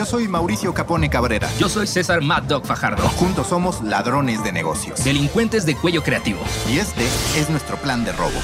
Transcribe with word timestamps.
Yo 0.00 0.06
soy 0.06 0.28
Mauricio 0.28 0.72
Capone 0.72 1.10
Cabrera. 1.10 1.46
Yo 1.58 1.68
soy 1.68 1.86
César 1.86 2.22
Mad 2.22 2.44
Dog 2.44 2.64
Fajardo. 2.64 3.06
Juntos 3.06 3.48
somos 3.48 3.82
ladrones 3.82 4.42
de 4.42 4.50
negocios. 4.50 5.04
Delincuentes 5.04 5.66
de 5.66 5.76
cuello 5.76 6.02
creativo. 6.02 6.40
Y 6.70 6.78
este 6.78 7.04
es 7.36 7.50
nuestro 7.50 7.76
plan 7.76 8.02
de 8.02 8.12
robo. 8.12 8.40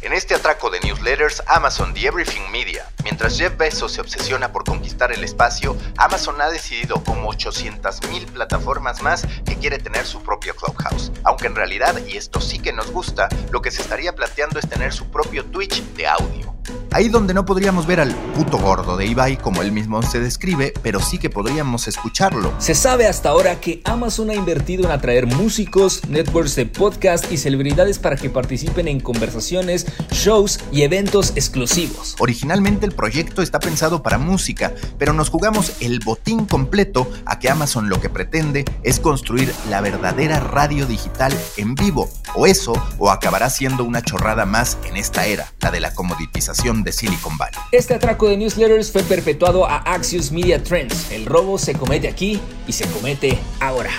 En 0.00 0.12
este 0.12 0.34
atraco 0.34 0.70
de 0.70 0.80
newsletters, 0.80 1.44
Amazon 1.46 1.94
The 1.94 2.08
Everything 2.08 2.50
Media, 2.50 2.84
mientras 3.04 3.38
Jeff 3.38 3.56
Bezos 3.56 3.92
se 3.92 4.00
obsesiona 4.00 4.50
por 4.50 4.64
conquistar 4.64 5.12
el 5.12 5.22
espacio, 5.22 5.76
Amazon 5.96 6.40
ha 6.40 6.50
decidido 6.50 6.96
como 7.04 7.32
800.000 7.32 8.26
plataformas 8.32 9.02
más 9.02 9.24
que 9.46 9.54
quiere 9.54 9.78
tener 9.78 10.04
su 10.04 10.20
propio 10.20 10.56
Clubhouse. 10.56 11.12
Aunque 11.22 11.46
en 11.46 11.54
realidad, 11.54 11.94
y 12.08 12.16
esto 12.16 12.40
sí 12.40 12.58
que 12.58 12.72
nos 12.72 12.90
gusta, 12.90 13.28
lo 13.52 13.62
que 13.62 13.70
se 13.70 13.82
estaría 13.82 14.16
planteando 14.16 14.58
es 14.58 14.68
tener 14.68 14.92
su 14.92 15.08
propio 15.12 15.44
Twitch 15.44 15.80
de 15.94 16.08
audio. 16.08 16.53
Ahí 16.94 17.08
donde 17.08 17.34
no 17.34 17.44
podríamos 17.44 17.86
ver 17.86 17.98
al 17.98 18.14
puto 18.36 18.56
gordo 18.56 18.96
de 18.96 19.06
Ibai 19.06 19.36
como 19.36 19.62
él 19.62 19.72
mismo 19.72 20.00
se 20.02 20.20
describe, 20.20 20.72
pero 20.80 21.00
sí 21.00 21.18
que 21.18 21.28
podríamos 21.28 21.88
escucharlo. 21.88 22.52
Se 22.58 22.76
sabe 22.76 23.08
hasta 23.08 23.30
ahora 23.30 23.60
que 23.60 23.80
Amazon 23.84 24.30
ha 24.30 24.34
invertido 24.34 24.84
en 24.84 24.92
atraer 24.92 25.26
músicos, 25.26 26.06
networks 26.08 26.54
de 26.54 26.66
podcast 26.66 27.32
y 27.32 27.36
celebridades 27.36 27.98
para 27.98 28.14
que 28.14 28.30
participen 28.30 28.86
en 28.86 29.00
conversaciones, 29.00 29.86
shows 30.12 30.60
y 30.70 30.82
eventos 30.82 31.32
exclusivos. 31.34 32.14
Originalmente 32.20 32.86
el 32.86 32.92
proyecto 32.92 33.42
está 33.42 33.58
pensado 33.58 34.02
para 34.02 34.18
música, 34.18 34.72
pero 34.96 35.12
nos 35.12 35.30
jugamos 35.30 35.72
el 35.80 35.98
botín 35.98 36.46
completo 36.46 37.10
a 37.26 37.40
que 37.40 37.50
Amazon 37.50 37.88
lo 37.88 38.00
que 38.00 38.08
pretende 38.08 38.64
es 38.84 39.00
construir 39.00 39.52
la 39.68 39.80
verdadera 39.80 40.38
radio 40.38 40.86
digital 40.86 41.36
en 41.56 41.74
vivo. 41.74 42.08
O 42.36 42.46
eso, 42.46 42.72
o 42.98 43.10
acabará 43.10 43.50
siendo 43.50 43.84
una 43.84 44.02
chorrada 44.02 44.46
más 44.46 44.78
en 44.84 44.96
esta 44.96 45.26
era, 45.26 45.52
la 45.60 45.70
de 45.70 45.80
la 45.80 45.94
comoditización 45.94 46.53
de 46.54 46.92
Silicon 46.92 47.36
Valley. 47.36 47.58
Este 47.72 47.94
atraco 47.94 48.28
de 48.28 48.36
newsletters 48.36 48.92
fue 48.92 49.02
perpetuado 49.02 49.66
a 49.66 49.78
Axios 49.78 50.30
Media 50.30 50.62
Trends. 50.62 51.10
El 51.10 51.26
robo 51.26 51.58
se 51.58 51.74
comete 51.74 52.08
aquí 52.08 52.40
y 52.66 52.72
se 52.72 52.86
comete 52.86 53.38
ahora. 53.60 53.90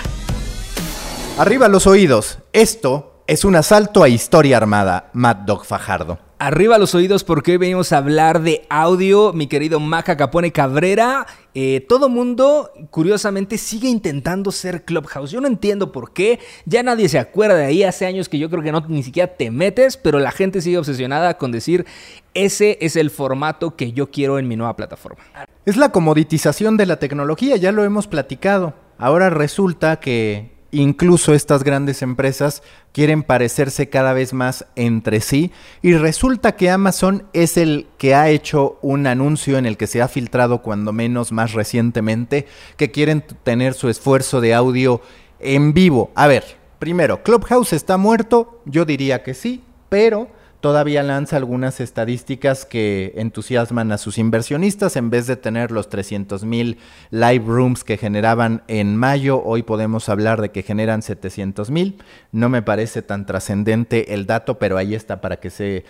Arriba 1.38 1.68
los 1.68 1.86
oídos. 1.86 2.38
Esto 2.54 3.22
es 3.26 3.44
un 3.44 3.56
asalto 3.56 4.02
a 4.02 4.08
historia 4.08 4.56
armada. 4.56 5.10
Mad 5.12 5.36
Dog 5.36 5.66
Fajardo. 5.66 6.18
Arriba 6.38 6.78
los 6.78 6.94
oídos 6.94 7.24
porque 7.24 7.52
hoy 7.52 7.56
venimos 7.58 7.92
a 7.92 7.98
hablar 7.98 8.42
de 8.42 8.66
audio, 8.68 9.32
mi 9.32 9.46
querido 9.46 9.78
Maca 9.78 10.16
Capone 10.16 10.50
Cabrera. 10.50 11.26
Eh, 11.58 11.80
todo 11.88 12.10
mundo, 12.10 12.70
curiosamente, 12.90 13.56
sigue 13.56 13.88
intentando 13.88 14.52
ser 14.52 14.84
Clubhouse. 14.84 15.30
Yo 15.30 15.40
no 15.40 15.46
entiendo 15.46 15.90
por 15.90 16.12
qué. 16.12 16.38
Ya 16.66 16.82
nadie 16.82 17.08
se 17.08 17.18
acuerda 17.18 17.56
de 17.56 17.64
ahí. 17.64 17.82
Hace 17.82 18.04
años 18.04 18.28
que 18.28 18.38
yo 18.38 18.50
creo 18.50 18.62
que 18.62 18.72
no 18.72 18.84
ni 18.88 19.02
siquiera 19.02 19.38
te 19.38 19.50
metes, 19.50 19.96
pero 19.96 20.18
la 20.18 20.32
gente 20.32 20.60
sigue 20.60 20.76
obsesionada 20.76 21.38
con 21.38 21.52
decir, 21.52 21.86
ese 22.34 22.76
es 22.82 22.94
el 22.94 23.08
formato 23.08 23.74
que 23.74 23.92
yo 23.92 24.10
quiero 24.10 24.38
en 24.38 24.48
mi 24.48 24.56
nueva 24.56 24.76
plataforma. 24.76 25.24
Es 25.64 25.78
la 25.78 25.92
comoditización 25.92 26.76
de 26.76 26.84
la 26.84 26.98
tecnología, 26.98 27.56
ya 27.56 27.72
lo 27.72 27.84
hemos 27.84 28.06
platicado. 28.06 28.74
Ahora 28.98 29.30
resulta 29.30 29.98
que 29.98 30.55
incluso 30.70 31.34
estas 31.34 31.62
grandes 31.64 32.02
empresas 32.02 32.62
quieren 32.92 33.22
parecerse 33.22 33.88
cada 33.88 34.12
vez 34.12 34.32
más 34.32 34.66
entre 34.74 35.20
sí 35.20 35.52
y 35.82 35.94
resulta 35.94 36.56
que 36.56 36.70
Amazon 36.70 37.24
es 37.32 37.56
el 37.56 37.86
que 37.98 38.14
ha 38.14 38.28
hecho 38.28 38.78
un 38.82 39.06
anuncio 39.06 39.58
en 39.58 39.66
el 39.66 39.76
que 39.76 39.86
se 39.86 40.02
ha 40.02 40.08
filtrado 40.08 40.62
cuando 40.62 40.92
menos 40.92 41.32
más 41.32 41.52
recientemente 41.52 42.46
que 42.76 42.90
quieren 42.90 43.24
tener 43.42 43.74
su 43.74 43.88
esfuerzo 43.88 44.40
de 44.40 44.54
audio 44.54 45.00
en 45.38 45.72
vivo. 45.72 46.10
A 46.14 46.26
ver, 46.26 46.44
primero, 46.78 47.22
Clubhouse 47.22 47.72
está 47.72 47.96
muerto, 47.96 48.60
yo 48.64 48.84
diría 48.84 49.22
que 49.22 49.34
sí, 49.34 49.62
pero 49.88 50.28
todavía 50.66 51.04
lanza 51.04 51.36
algunas 51.36 51.78
estadísticas 51.78 52.64
que 52.64 53.12
entusiasman 53.14 53.92
a 53.92 53.98
sus 53.98 54.18
inversionistas. 54.18 54.96
En 54.96 55.10
vez 55.10 55.28
de 55.28 55.36
tener 55.36 55.70
los 55.70 55.88
300 55.88 56.42
mil 56.42 56.78
live 57.10 57.44
rooms 57.46 57.84
que 57.84 57.96
generaban 57.96 58.64
en 58.66 58.96
mayo, 58.96 59.40
hoy 59.44 59.62
podemos 59.62 60.08
hablar 60.08 60.40
de 60.40 60.50
que 60.50 60.64
generan 60.64 61.02
700 61.02 61.70
mil. 61.70 62.02
No 62.32 62.48
me 62.48 62.62
parece 62.62 63.02
tan 63.02 63.26
trascendente 63.26 64.12
el 64.12 64.26
dato, 64.26 64.58
pero 64.58 64.76
ahí 64.76 64.96
está 64.96 65.20
para 65.20 65.36
que 65.36 65.50
se 65.50 65.84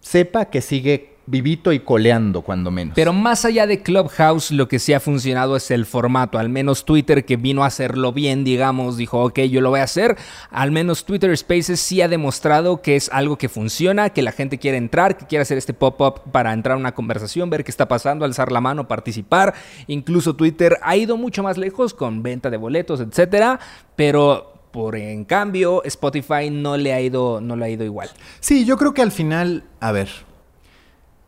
sepa 0.00 0.46
que 0.46 0.62
sigue 0.62 1.15
vivito 1.26 1.72
y 1.72 1.80
coleando 1.80 2.42
cuando 2.42 2.70
menos. 2.70 2.94
Pero 2.94 3.12
más 3.12 3.44
allá 3.44 3.66
de 3.66 3.82
Clubhouse, 3.82 4.50
lo 4.52 4.68
que 4.68 4.78
sí 4.78 4.92
ha 4.92 5.00
funcionado 5.00 5.56
es 5.56 5.70
el 5.70 5.84
formato. 5.84 6.38
Al 6.38 6.48
menos 6.48 6.84
Twitter, 6.84 7.24
que 7.24 7.36
vino 7.36 7.64
a 7.64 7.66
hacerlo 7.66 8.12
bien, 8.12 8.44
digamos, 8.44 8.96
dijo, 8.96 9.22
ok, 9.22 9.40
yo 9.40 9.60
lo 9.60 9.70
voy 9.70 9.80
a 9.80 9.84
hacer. 9.84 10.16
Al 10.50 10.70
menos 10.70 11.04
Twitter 11.04 11.36
Spaces 11.36 11.80
sí 11.80 12.00
ha 12.00 12.08
demostrado 12.08 12.80
que 12.80 12.96
es 12.96 13.10
algo 13.12 13.36
que 13.36 13.48
funciona, 13.48 14.10
que 14.10 14.22
la 14.22 14.32
gente 14.32 14.58
quiere 14.58 14.76
entrar, 14.76 15.16
que 15.16 15.26
quiere 15.26 15.42
hacer 15.42 15.58
este 15.58 15.74
pop-up 15.74 16.30
para 16.30 16.52
entrar 16.52 16.74
a 16.76 16.78
una 16.78 16.94
conversación, 16.94 17.50
ver 17.50 17.64
qué 17.64 17.70
está 17.70 17.88
pasando, 17.88 18.24
alzar 18.24 18.52
la 18.52 18.60
mano, 18.60 18.88
participar. 18.88 19.54
Incluso 19.86 20.36
Twitter 20.36 20.76
ha 20.82 20.96
ido 20.96 21.16
mucho 21.16 21.42
más 21.42 21.58
lejos 21.58 21.94
con 21.94 22.22
venta 22.22 22.50
de 22.50 22.56
boletos, 22.56 23.00
etcétera. 23.00 23.58
Pero 23.96 24.52
por 24.70 24.94
en 24.94 25.24
cambio, 25.24 25.82
Spotify 25.84 26.50
no 26.50 26.76
le 26.76 26.92
ha 26.92 27.00
ido, 27.00 27.40
no 27.40 27.56
le 27.56 27.64
ha 27.64 27.68
ido 27.70 27.84
igual. 27.84 28.10
Sí, 28.40 28.66
yo 28.66 28.76
creo 28.76 28.92
que 28.92 29.00
al 29.00 29.10
final, 29.10 29.64
a 29.80 29.90
ver, 29.90 30.08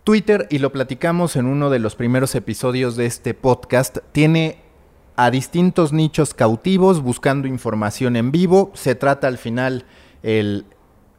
Twitter, 0.08 0.46
y 0.48 0.56
lo 0.56 0.72
platicamos 0.72 1.36
en 1.36 1.44
uno 1.44 1.68
de 1.68 1.80
los 1.80 1.94
primeros 1.94 2.34
episodios 2.34 2.96
de 2.96 3.04
este 3.04 3.34
podcast, 3.34 3.98
tiene 4.12 4.56
a 5.16 5.30
distintos 5.30 5.92
nichos 5.92 6.32
cautivos 6.32 7.02
buscando 7.02 7.46
información 7.46 8.16
en 8.16 8.32
vivo. 8.32 8.72
Se 8.72 8.94
trata 8.94 9.28
al 9.28 9.36
final 9.36 9.84
el 10.22 10.64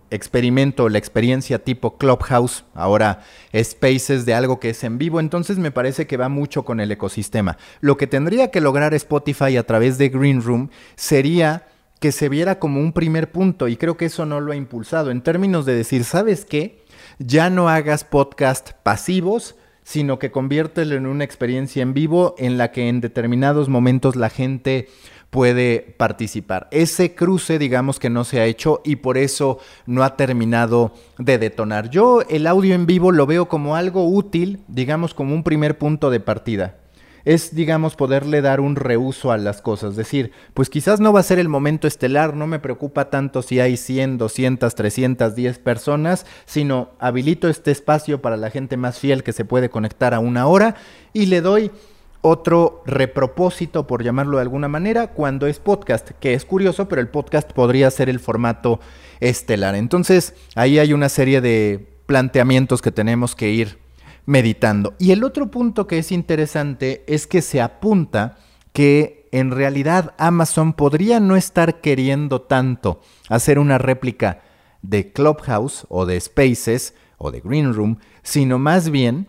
experimento, 0.09 0.89
la 0.89 0.97
experiencia 0.97 1.63
tipo 1.63 1.99
Clubhouse, 1.99 2.65
ahora 2.73 3.21
Spaces 3.55 4.25
de 4.25 4.33
algo 4.33 4.59
que 4.59 4.71
es 4.71 4.83
en 4.83 4.97
vivo, 4.97 5.19
entonces 5.19 5.59
me 5.59 5.69
parece 5.69 6.07
que 6.07 6.17
va 6.17 6.27
mucho 6.27 6.65
con 6.65 6.79
el 6.79 6.91
ecosistema. 6.91 7.59
Lo 7.81 7.95
que 7.95 8.07
tendría 8.07 8.49
que 8.49 8.59
lograr 8.59 8.95
Spotify 8.95 9.55
a 9.57 9.67
través 9.67 9.99
de 9.99 10.09
Green 10.09 10.41
Room 10.41 10.71
sería 10.95 11.67
que 11.99 12.11
se 12.11 12.27
viera 12.27 12.57
como 12.57 12.79
un 12.79 12.93
primer 12.93 13.31
punto 13.31 13.67
y 13.67 13.77
creo 13.77 13.97
que 13.97 14.05
eso 14.05 14.25
no 14.25 14.39
lo 14.39 14.51
ha 14.51 14.55
impulsado 14.55 15.11
en 15.11 15.21
términos 15.21 15.67
de 15.67 15.75
decir, 15.75 16.05
¿sabes 16.05 16.43
qué? 16.43 16.78
Ya 17.19 17.49
no 17.49 17.67
hagas 17.67 18.05
podcast 18.05 18.71
pasivos, 18.81 19.55
sino 19.83 20.19
que 20.19 20.31
conviértelo 20.31 20.95
en 20.95 21.05
una 21.05 21.25
experiencia 21.25 21.81
en 21.81 21.93
vivo 21.93 22.33
en 22.37 22.57
la 22.57 22.71
que 22.71 22.87
en 22.87 23.01
determinados 23.01 23.67
momentos 23.67 24.15
la 24.15 24.29
gente 24.29 24.87
puede 25.29 25.95
participar. 25.97 26.67
Ese 26.71 27.13
cruce, 27.13 27.59
digamos 27.59 27.99
que 27.99 28.09
no 28.09 28.23
se 28.23 28.39
ha 28.39 28.45
hecho 28.45 28.81
y 28.85 28.95
por 28.97 29.17
eso 29.17 29.59
no 29.85 30.03
ha 30.03 30.15
terminado 30.15 30.93
de 31.17 31.37
detonar. 31.37 31.89
Yo 31.89 32.21
el 32.29 32.47
audio 32.47 32.73
en 32.73 32.85
vivo 32.85 33.11
lo 33.11 33.25
veo 33.25 33.47
como 33.49 33.75
algo 33.75 34.07
útil, 34.07 34.61
digamos 34.67 35.13
como 35.13 35.35
un 35.35 35.43
primer 35.43 35.77
punto 35.77 36.09
de 36.09 36.19
partida 36.19 36.77
es, 37.25 37.55
digamos, 37.55 37.95
poderle 37.95 38.41
dar 38.41 38.59
un 38.59 38.75
reuso 38.75 39.31
a 39.31 39.37
las 39.37 39.61
cosas. 39.61 39.95
Decir, 39.95 40.31
pues 40.53 40.69
quizás 40.69 40.99
no 40.99 41.13
va 41.13 41.19
a 41.19 41.23
ser 41.23 41.39
el 41.39 41.49
momento 41.49 41.87
estelar, 41.87 42.35
no 42.35 42.47
me 42.47 42.59
preocupa 42.59 43.09
tanto 43.09 43.41
si 43.41 43.59
hay 43.59 43.77
100, 43.77 44.17
200, 44.17 44.75
310 44.75 45.59
personas, 45.59 46.25
sino 46.45 46.89
habilito 46.99 47.49
este 47.49 47.71
espacio 47.71 48.21
para 48.21 48.37
la 48.37 48.49
gente 48.49 48.77
más 48.77 48.99
fiel 48.99 49.23
que 49.23 49.33
se 49.33 49.45
puede 49.45 49.69
conectar 49.69 50.13
a 50.13 50.19
una 50.19 50.47
hora 50.47 50.75
y 51.13 51.25
le 51.27 51.41
doy 51.41 51.71
otro 52.21 52.83
repropósito, 52.85 53.87
por 53.87 54.03
llamarlo 54.03 54.37
de 54.37 54.41
alguna 54.41 54.67
manera, 54.67 55.07
cuando 55.07 55.47
es 55.47 55.59
podcast, 55.59 56.09
que 56.19 56.33
es 56.33 56.43
curioso, 56.43 56.89
pero 56.89 57.01
el 57.01 57.07
podcast 57.07 57.51
podría 57.51 57.89
ser 57.91 58.09
el 58.09 58.19
formato 58.19 58.79
estelar. 59.21 59.75
Entonces, 59.75 60.33
ahí 60.55 60.79
hay 60.79 60.91
una 60.93 61.09
serie 61.09 61.39
de 61.39 61.87
planteamientos 62.05 62.81
que 62.81 62.91
tenemos 62.91 63.35
que 63.35 63.49
ir 63.49 63.77
meditando. 64.25 64.95
Y 64.99 65.11
el 65.11 65.23
otro 65.23 65.51
punto 65.51 65.87
que 65.87 65.97
es 65.97 66.11
interesante 66.11 67.03
es 67.07 67.27
que 67.27 67.41
se 67.41 67.61
apunta 67.61 68.37
que 68.73 69.27
en 69.31 69.51
realidad 69.51 70.13
Amazon 70.17 70.73
podría 70.73 71.19
no 71.19 71.35
estar 71.35 71.81
queriendo 71.81 72.41
tanto 72.41 73.01
hacer 73.29 73.59
una 73.59 73.77
réplica 73.77 74.41
de 74.81 75.11
Clubhouse 75.11 75.85
o 75.89 76.05
de 76.05 76.19
Spaces 76.19 76.95
o 77.17 77.31
de 77.31 77.41
Green 77.41 77.73
Room, 77.73 77.99
sino 78.23 78.59
más 78.59 78.89
bien 78.89 79.27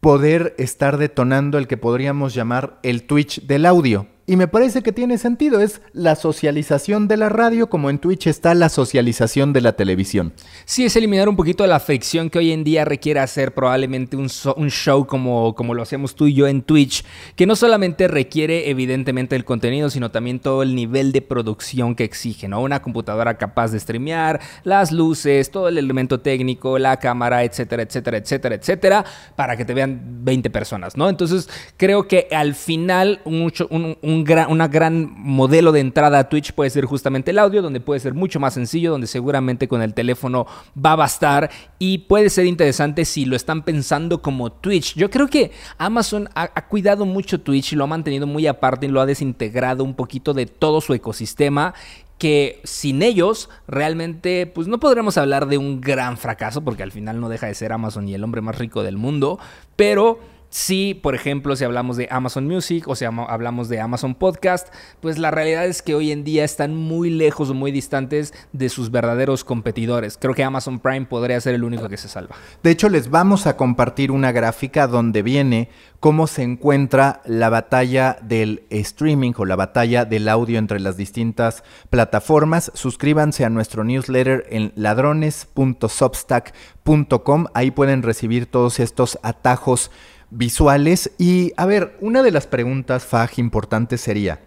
poder 0.00 0.54
estar 0.58 0.96
detonando 0.98 1.58
el 1.58 1.66
que 1.66 1.76
podríamos 1.76 2.34
llamar 2.34 2.78
el 2.82 3.04
Twitch 3.04 3.46
del 3.46 3.66
audio. 3.66 4.06
Y 4.28 4.36
me 4.36 4.46
parece 4.46 4.82
que 4.82 4.92
tiene 4.92 5.16
sentido, 5.16 5.58
es 5.58 5.80
la 5.94 6.14
socialización 6.14 7.08
de 7.08 7.16
la 7.16 7.30
radio 7.30 7.70
como 7.70 7.88
en 7.88 7.98
Twitch 7.98 8.26
está 8.26 8.52
la 8.52 8.68
socialización 8.68 9.54
de 9.54 9.62
la 9.62 9.72
televisión. 9.72 10.34
Sí, 10.66 10.84
es 10.84 10.94
eliminar 10.96 11.30
un 11.30 11.36
poquito 11.36 11.66
la 11.66 11.80
fricción 11.80 12.28
que 12.28 12.38
hoy 12.38 12.52
en 12.52 12.62
día 12.62 12.84
requiere 12.84 13.20
hacer 13.20 13.54
probablemente 13.54 14.18
un, 14.18 14.28
show 14.28 15.06
como, 15.06 15.54
como 15.54 15.72
lo 15.72 15.80
hacemos 15.80 16.14
tú 16.14 16.26
y 16.26 16.34
yo 16.34 16.46
en 16.46 16.60
Twitch, 16.60 17.06
que 17.36 17.46
no 17.46 17.56
solamente 17.56 18.06
requiere 18.06 18.68
evidentemente 18.68 19.34
el 19.34 19.46
contenido, 19.46 19.88
sino 19.88 20.10
también 20.10 20.40
todo 20.40 20.62
el 20.62 20.74
nivel 20.74 21.10
de 21.12 21.22
producción 21.22 21.94
que 21.94 22.04
exige, 22.04 22.48
¿no? 22.48 22.60
Una 22.60 22.82
computadora 22.82 23.38
capaz 23.38 23.70
de 23.70 23.80
streamear, 23.80 24.40
las 24.62 24.92
luces, 24.92 25.50
todo 25.50 25.68
el 25.68 25.78
elemento 25.78 26.20
técnico, 26.20 26.78
la 26.78 26.98
cámara, 26.98 27.44
etcétera, 27.44 27.82
etcétera, 27.82 28.18
etcétera, 28.18 28.54
etcétera, 28.56 29.04
para 29.36 29.56
que 29.56 29.64
te 29.64 29.72
vean 29.72 30.02
20 30.22 30.50
personas, 30.50 30.98
¿no? 30.98 31.08
Entonces 31.08 31.48
creo 31.78 32.06
que 32.06 32.28
al 32.30 32.54
final 32.54 33.22
un 33.24 34.17
un 34.17 34.17
gran, 34.24 34.50
una 34.50 34.68
gran 34.68 35.12
modelo 35.16 35.72
de 35.72 35.80
entrada 35.80 36.18
a 36.18 36.28
Twitch 36.28 36.52
puede 36.52 36.70
ser 36.70 36.84
justamente 36.84 37.30
el 37.30 37.38
audio, 37.38 37.62
donde 37.62 37.80
puede 37.80 38.00
ser 38.00 38.14
mucho 38.14 38.40
más 38.40 38.54
sencillo, 38.54 38.90
donde 38.90 39.06
seguramente 39.06 39.68
con 39.68 39.82
el 39.82 39.94
teléfono 39.94 40.46
va 40.74 40.92
a 40.92 40.96
bastar 40.96 41.50
y 41.78 41.98
puede 41.98 42.30
ser 42.30 42.46
interesante 42.46 43.04
si 43.04 43.24
lo 43.24 43.36
están 43.36 43.62
pensando 43.62 44.22
como 44.22 44.50
Twitch. 44.52 44.94
Yo 44.94 45.10
creo 45.10 45.28
que 45.28 45.52
Amazon 45.78 46.28
ha, 46.34 46.50
ha 46.54 46.66
cuidado 46.68 47.04
mucho 47.06 47.40
Twitch 47.40 47.72
y 47.72 47.76
lo 47.76 47.84
ha 47.84 47.88
mantenido 47.88 48.26
muy 48.26 48.46
aparte 48.46 48.86
y 48.86 48.90
lo 48.90 49.00
ha 49.00 49.06
desintegrado 49.06 49.84
un 49.84 49.94
poquito 49.94 50.34
de 50.34 50.46
todo 50.46 50.80
su 50.80 50.94
ecosistema 50.94 51.74
que 52.18 52.60
sin 52.64 53.02
ellos 53.02 53.48
realmente 53.68 54.46
pues 54.46 54.66
no 54.66 54.78
podremos 54.78 55.16
hablar 55.16 55.46
de 55.46 55.56
un 55.56 55.80
gran 55.80 56.18
fracaso 56.18 56.62
porque 56.62 56.82
al 56.82 56.92
final 56.92 57.20
no 57.20 57.28
deja 57.28 57.46
de 57.46 57.54
ser 57.54 57.72
Amazon 57.72 58.08
y 58.08 58.14
el 58.14 58.24
hombre 58.24 58.40
más 58.40 58.58
rico 58.58 58.82
del 58.82 58.96
mundo, 58.96 59.38
pero 59.76 60.18
Sí, 60.50 60.98
por 61.02 61.14
ejemplo, 61.14 61.56
si 61.56 61.64
hablamos 61.64 61.98
de 61.98 62.08
Amazon 62.10 62.46
Music 62.46 62.88
o 62.88 62.96
si 62.96 63.04
hablamos 63.04 63.68
de 63.68 63.80
Amazon 63.80 64.14
Podcast, 64.14 64.68
pues 65.00 65.18
la 65.18 65.30
realidad 65.30 65.66
es 65.66 65.82
que 65.82 65.94
hoy 65.94 66.10
en 66.10 66.24
día 66.24 66.42
están 66.42 66.74
muy 66.74 67.10
lejos 67.10 67.50
o 67.50 67.54
muy 67.54 67.70
distantes 67.70 68.32
de 68.52 68.70
sus 68.70 68.90
verdaderos 68.90 69.44
competidores. 69.44 70.16
Creo 70.18 70.34
que 70.34 70.44
Amazon 70.44 70.78
Prime 70.78 71.04
podría 71.04 71.38
ser 71.40 71.54
el 71.54 71.64
único 71.64 71.88
que 71.90 71.98
se 71.98 72.08
salva. 72.08 72.34
De 72.62 72.70
hecho, 72.70 72.88
les 72.88 73.10
vamos 73.10 73.46
a 73.46 73.56
compartir 73.56 74.10
una 74.10 74.32
gráfica 74.32 74.86
donde 74.86 75.22
viene 75.22 75.68
cómo 76.00 76.26
se 76.26 76.42
encuentra 76.42 77.22
la 77.24 77.48
batalla 77.48 78.18
del 78.22 78.64
streaming 78.70 79.34
o 79.36 79.44
la 79.44 79.54
batalla 79.56 80.04
del 80.04 80.28
audio 80.28 80.58
entre 80.58 80.80
las 80.80 80.96
distintas 80.96 81.62
plataformas. 81.90 82.72
Suscríbanse 82.74 83.44
a 83.44 83.50
nuestro 83.50 83.84
newsletter 83.84 84.46
en 84.50 84.72
ladrones.substack.com. 84.76 87.46
Ahí 87.54 87.70
pueden 87.70 88.02
recibir 88.02 88.46
todos 88.46 88.80
estos 88.80 89.18
atajos 89.22 89.92
visuales. 90.30 91.12
Y 91.18 91.52
a 91.56 91.66
ver, 91.66 91.96
una 92.00 92.22
de 92.22 92.30
las 92.30 92.46
preguntas, 92.46 93.04
Faj, 93.04 93.38
importantes 93.38 94.00
sería, 94.00 94.40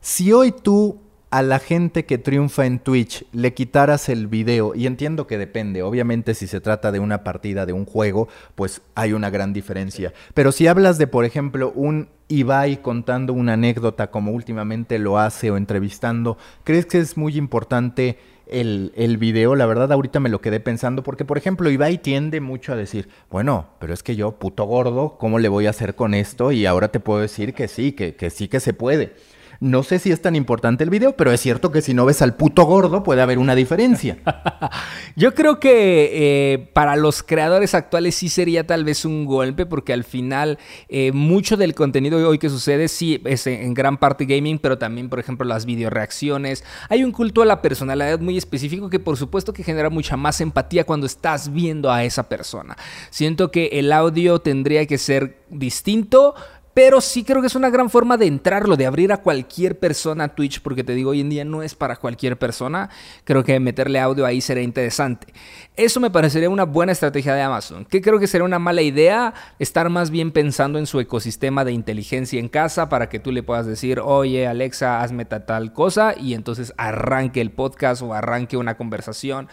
si 0.00 0.32
hoy 0.32 0.52
tú 0.52 1.02
a 1.30 1.42
la 1.42 1.58
gente 1.58 2.06
que 2.06 2.18
triunfa 2.18 2.64
en 2.64 2.78
Twitch 2.78 3.24
le 3.32 3.52
quitaras 3.52 4.08
el 4.08 4.26
video, 4.26 4.74
y 4.74 4.86
entiendo 4.86 5.26
que 5.26 5.38
depende, 5.38 5.82
obviamente 5.82 6.34
si 6.34 6.46
se 6.46 6.60
trata 6.60 6.90
de 6.90 7.00
una 7.00 7.22
partida 7.22 7.66
de 7.66 7.72
un 7.72 7.84
juego, 7.84 8.28
pues 8.54 8.80
hay 8.94 9.12
una 9.12 9.30
gran 9.30 9.52
diferencia. 9.52 10.12
Pero 10.34 10.52
si 10.52 10.66
hablas 10.66 10.96
de, 10.98 11.06
por 11.06 11.24
ejemplo, 11.24 11.72
un 11.74 12.08
Ibai 12.28 12.82
contando 12.82 13.32
una 13.32 13.54
anécdota 13.54 14.10
como 14.10 14.32
últimamente 14.32 14.98
lo 14.98 15.18
hace 15.18 15.50
o 15.50 15.56
entrevistando, 15.56 16.38
¿crees 16.64 16.86
que 16.86 16.98
es 16.98 17.16
muy 17.16 17.36
importante 17.36 18.18
el, 18.46 18.92
el, 18.96 19.18
video, 19.18 19.54
la 19.54 19.66
verdad 19.66 19.92
ahorita 19.92 20.20
me 20.20 20.30
lo 20.30 20.40
quedé 20.40 20.60
pensando, 20.60 21.02
porque 21.02 21.26
por 21.26 21.36
ejemplo 21.36 21.70
Ibai 21.70 21.98
tiende 21.98 22.40
mucho 22.40 22.72
a 22.72 22.76
decir, 22.76 23.08
bueno, 23.30 23.68
pero 23.78 23.92
es 23.92 24.02
que 24.02 24.16
yo, 24.16 24.32
puto 24.32 24.64
gordo, 24.64 25.18
¿cómo 25.18 25.38
le 25.38 25.48
voy 25.48 25.66
a 25.66 25.70
hacer 25.70 25.94
con 25.94 26.14
esto? 26.14 26.52
Y 26.52 26.64
ahora 26.64 26.88
te 26.88 27.00
puedo 27.00 27.20
decir 27.20 27.52
que 27.52 27.68
sí, 27.68 27.92
que, 27.92 28.14
que 28.14 28.30
sí 28.30 28.48
que 28.48 28.60
se 28.60 28.72
puede. 28.72 29.14
No 29.60 29.82
sé 29.82 29.98
si 29.98 30.12
es 30.12 30.22
tan 30.22 30.36
importante 30.36 30.84
el 30.84 30.90
video, 30.90 31.16
pero 31.16 31.32
es 31.32 31.40
cierto 31.40 31.72
que 31.72 31.82
si 31.82 31.92
no 31.92 32.06
ves 32.06 32.22
al 32.22 32.36
puto 32.36 32.62
gordo 32.64 33.02
puede 33.02 33.22
haber 33.22 33.38
una 33.38 33.56
diferencia. 33.56 34.18
Yo 35.16 35.34
creo 35.34 35.58
que 35.58 36.52
eh, 36.52 36.70
para 36.72 36.94
los 36.94 37.24
creadores 37.24 37.74
actuales 37.74 38.14
sí 38.14 38.28
sería 38.28 38.66
tal 38.68 38.84
vez 38.84 39.04
un 39.04 39.24
golpe, 39.24 39.66
porque 39.66 39.92
al 39.92 40.04
final 40.04 40.58
eh, 40.88 41.10
mucho 41.10 41.56
del 41.56 41.74
contenido 41.74 42.18
hoy 42.28 42.38
que 42.38 42.50
sucede 42.50 42.86
sí 42.86 43.20
es 43.24 43.48
en 43.48 43.74
gran 43.74 43.98
parte 43.98 44.26
gaming, 44.26 44.60
pero 44.60 44.78
también, 44.78 45.08
por 45.08 45.18
ejemplo, 45.18 45.44
las 45.44 45.66
videoreacciones. 45.66 46.62
Hay 46.88 47.02
un 47.02 47.10
culto 47.10 47.42
a 47.42 47.46
la 47.46 47.60
personalidad 47.60 48.20
muy 48.20 48.38
específico 48.38 48.88
que 48.88 49.00
por 49.00 49.16
supuesto 49.16 49.52
que 49.52 49.64
genera 49.64 49.90
mucha 49.90 50.16
más 50.16 50.40
empatía 50.40 50.84
cuando 50.84 51.06
estás 51.06 51.52
viendo 51.52 51.90
a 51.90 52.04
esa 52.04 52.28
persona. 52.28 52.76
Siento 53.10 53.50
que 53.50 53.70
el 53.72 53.90
audio 53.90 54.38
tendría 54.38 54.86
que 54.86 54.98
ser 54.98 55.38
distinto 55.50 56.34
pero 56.74 57.00
sí 57.00 57.24
creo 57.24 57.40
que 57.40 57.48
es 57.48 57.54
una 57.54 57.70
gran 57.70 57.90
forma 57.90 58.16
de 58.16 58.26
entrarlo, 58.26 58.76
de 58.76 58.86
abrir 58.86 59.12
a 59.12 59.16
cualquier 59.16 59.78
persona 59.78 60.28
Twitch, 60.28 60.60
porque 60.62 60.84
te 60.84 60.94
digo, 60.94 61.10
hoy 61.10 61.20
en 61.20 61.30
día 61.30 61.44
no 61.44 61.62
es 61.62 61.74
para 61.74 61.96
cualquier 61.96 62.38
persona. 62.38 62.88
Creo 63.24 63.42
que 63.42 63.58
meterle 63.58 63.98
audio 63.98 64.24
ahí 64.24 64.40
sería 64.40 64.62
interesante. 64.62 65.32
Eso 65.76 65.98
me 65.98 66.10
parecería 66.10 66.50
una 66.50 66.64
buena 66.64 66.92
estrategia 66.92 67.34
de 67.34 67.42
Amazon. 67.42 67.84
Que 67.84 68.00
creo 68.00 68.20
que 68.20 68.26
sería 68.26 68.44
una 68.44 68.58
mala 68.58 68.82
idea 68.82 69.34
estar 69.58 69.88
más 69.90 70.10
bien 70.10 70.30
pensando 70.30 70.78
en 70.78 70.86
su 70.86 71.00
ecosistema 71.00 71.64
de 71.64 71.72
inteligencia 71.72 72.38
en 72.38 72.48
casa 72.48 72.88
para 72.88 73.08
que 73.08 73.18
tú 73.18 73.32
le 73.32 73.42
puedas 73.42 73.66
decir, 73.66 74.00
oye 74.00 74.46
Alexa, 74.46 75.02
hazme 75.02 75.24
tal 75.24 75.72
cosa, 75.72 76.14
y 76.16 76.34
entonces 76.34 76.72
arranque 76.76 77.40
el 77.40 77.50
podcast 77.50 78.02
o 78.02 78.14
arranque 78.14 78.56
una 78.56 78.76
conversación. 78.76 79.48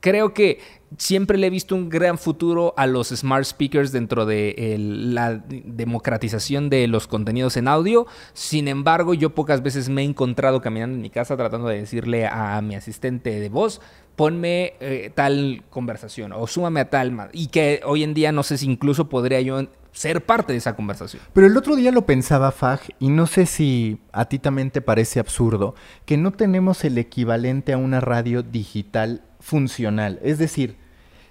Creo 0.00 0.32
que 0.32 0.60
siempre 0.96 1.38
le 1.38 1.46
he 1.46 1.50
visto 1.50 1.74
un 1.74 1.88
gran 1.88 2.18
futuro 2.18 2.74
a 2.76 2.86
los 2.86 3.08
smart 3.08 3.44
speakers 3.44 3.92
dentro 3.92 4.26
de 4.26 4.76
la 4.78 5.36
democratización 5.36 6.70
de 6.70 6.86
los 6.88 7.06
contenidos 7.06 7.56
en 7.56 7.68
audio. 7.68 8.06
Sin 8.32 8.68
embargo, 8.68 9.14
yo 9.14 9.30
pocas 9.34 9.62
veces 9.62 9.88
me 9.88 10.02
he 10.02 10.04
encontrado 10.04 10.60
caminando 10.60 10.96
en 10.96 11.02
mi 11.02 11.10
casa 11.10 11.36
tratando 11.36 11.68
de 11.68 11.78
decirle 11.78 12.26
a 12.26 12.60
mi 12.62 12.74
asistente 12.74 13.38
de 13.38 13.48
voz, 13.48 13.80
ponme 14.16 14.74
eh, 14.80 15.10
tal 15.14 15.62
conversación 15.70 16.32
o 16.32 16.46
súmame 16.46 16.80
a 16.80 16.90
tal. 16.90 17.30
Y 17.32 17.48
que 17.48 17.80
hoy 17.84 18.02
en 18.02 18.14
día 18.14 18.32
no 18.32 18.42
sé 18.42 18.58
si 18.58 18.66
incluso 18.66 19.08
podría 19.08 19.40
yo 19.40 19.66
ser 19.92 20.24
parte 20.24 20.52
de 20.52 20.58
esa 20.58 20.76
conversación. 20.76 21.22
Pero 21.32 21.46
el 21.46 21.56
otro 21.56 21.76
día 21.76 21.90
lo 21.90 22.06
pensaba 22.06 22.52
Faj 22.52 22.80
y 22.98 23.08
no 23.08 23.26
sé 23.26 23.46
si 23.46 23.98
a 24.12 24.26
ti 24.26 24.38
también 24.38 24.70
te 24.70 24.80
parece 24.82 25.20
absurdo 25.20 25.74
que 26.04 26.16
no 26.16 26.32
tenemos 26.32 26.84
el 26.84 26.98
equivalente 26.98 27.72
a 27.72 27.78
una 27.78 28.00
radio 28.00 28.42
digital 28.42 29.22
funcional. 29.40 30.20
Es 30.22 30.38
decir, 30.38 30.76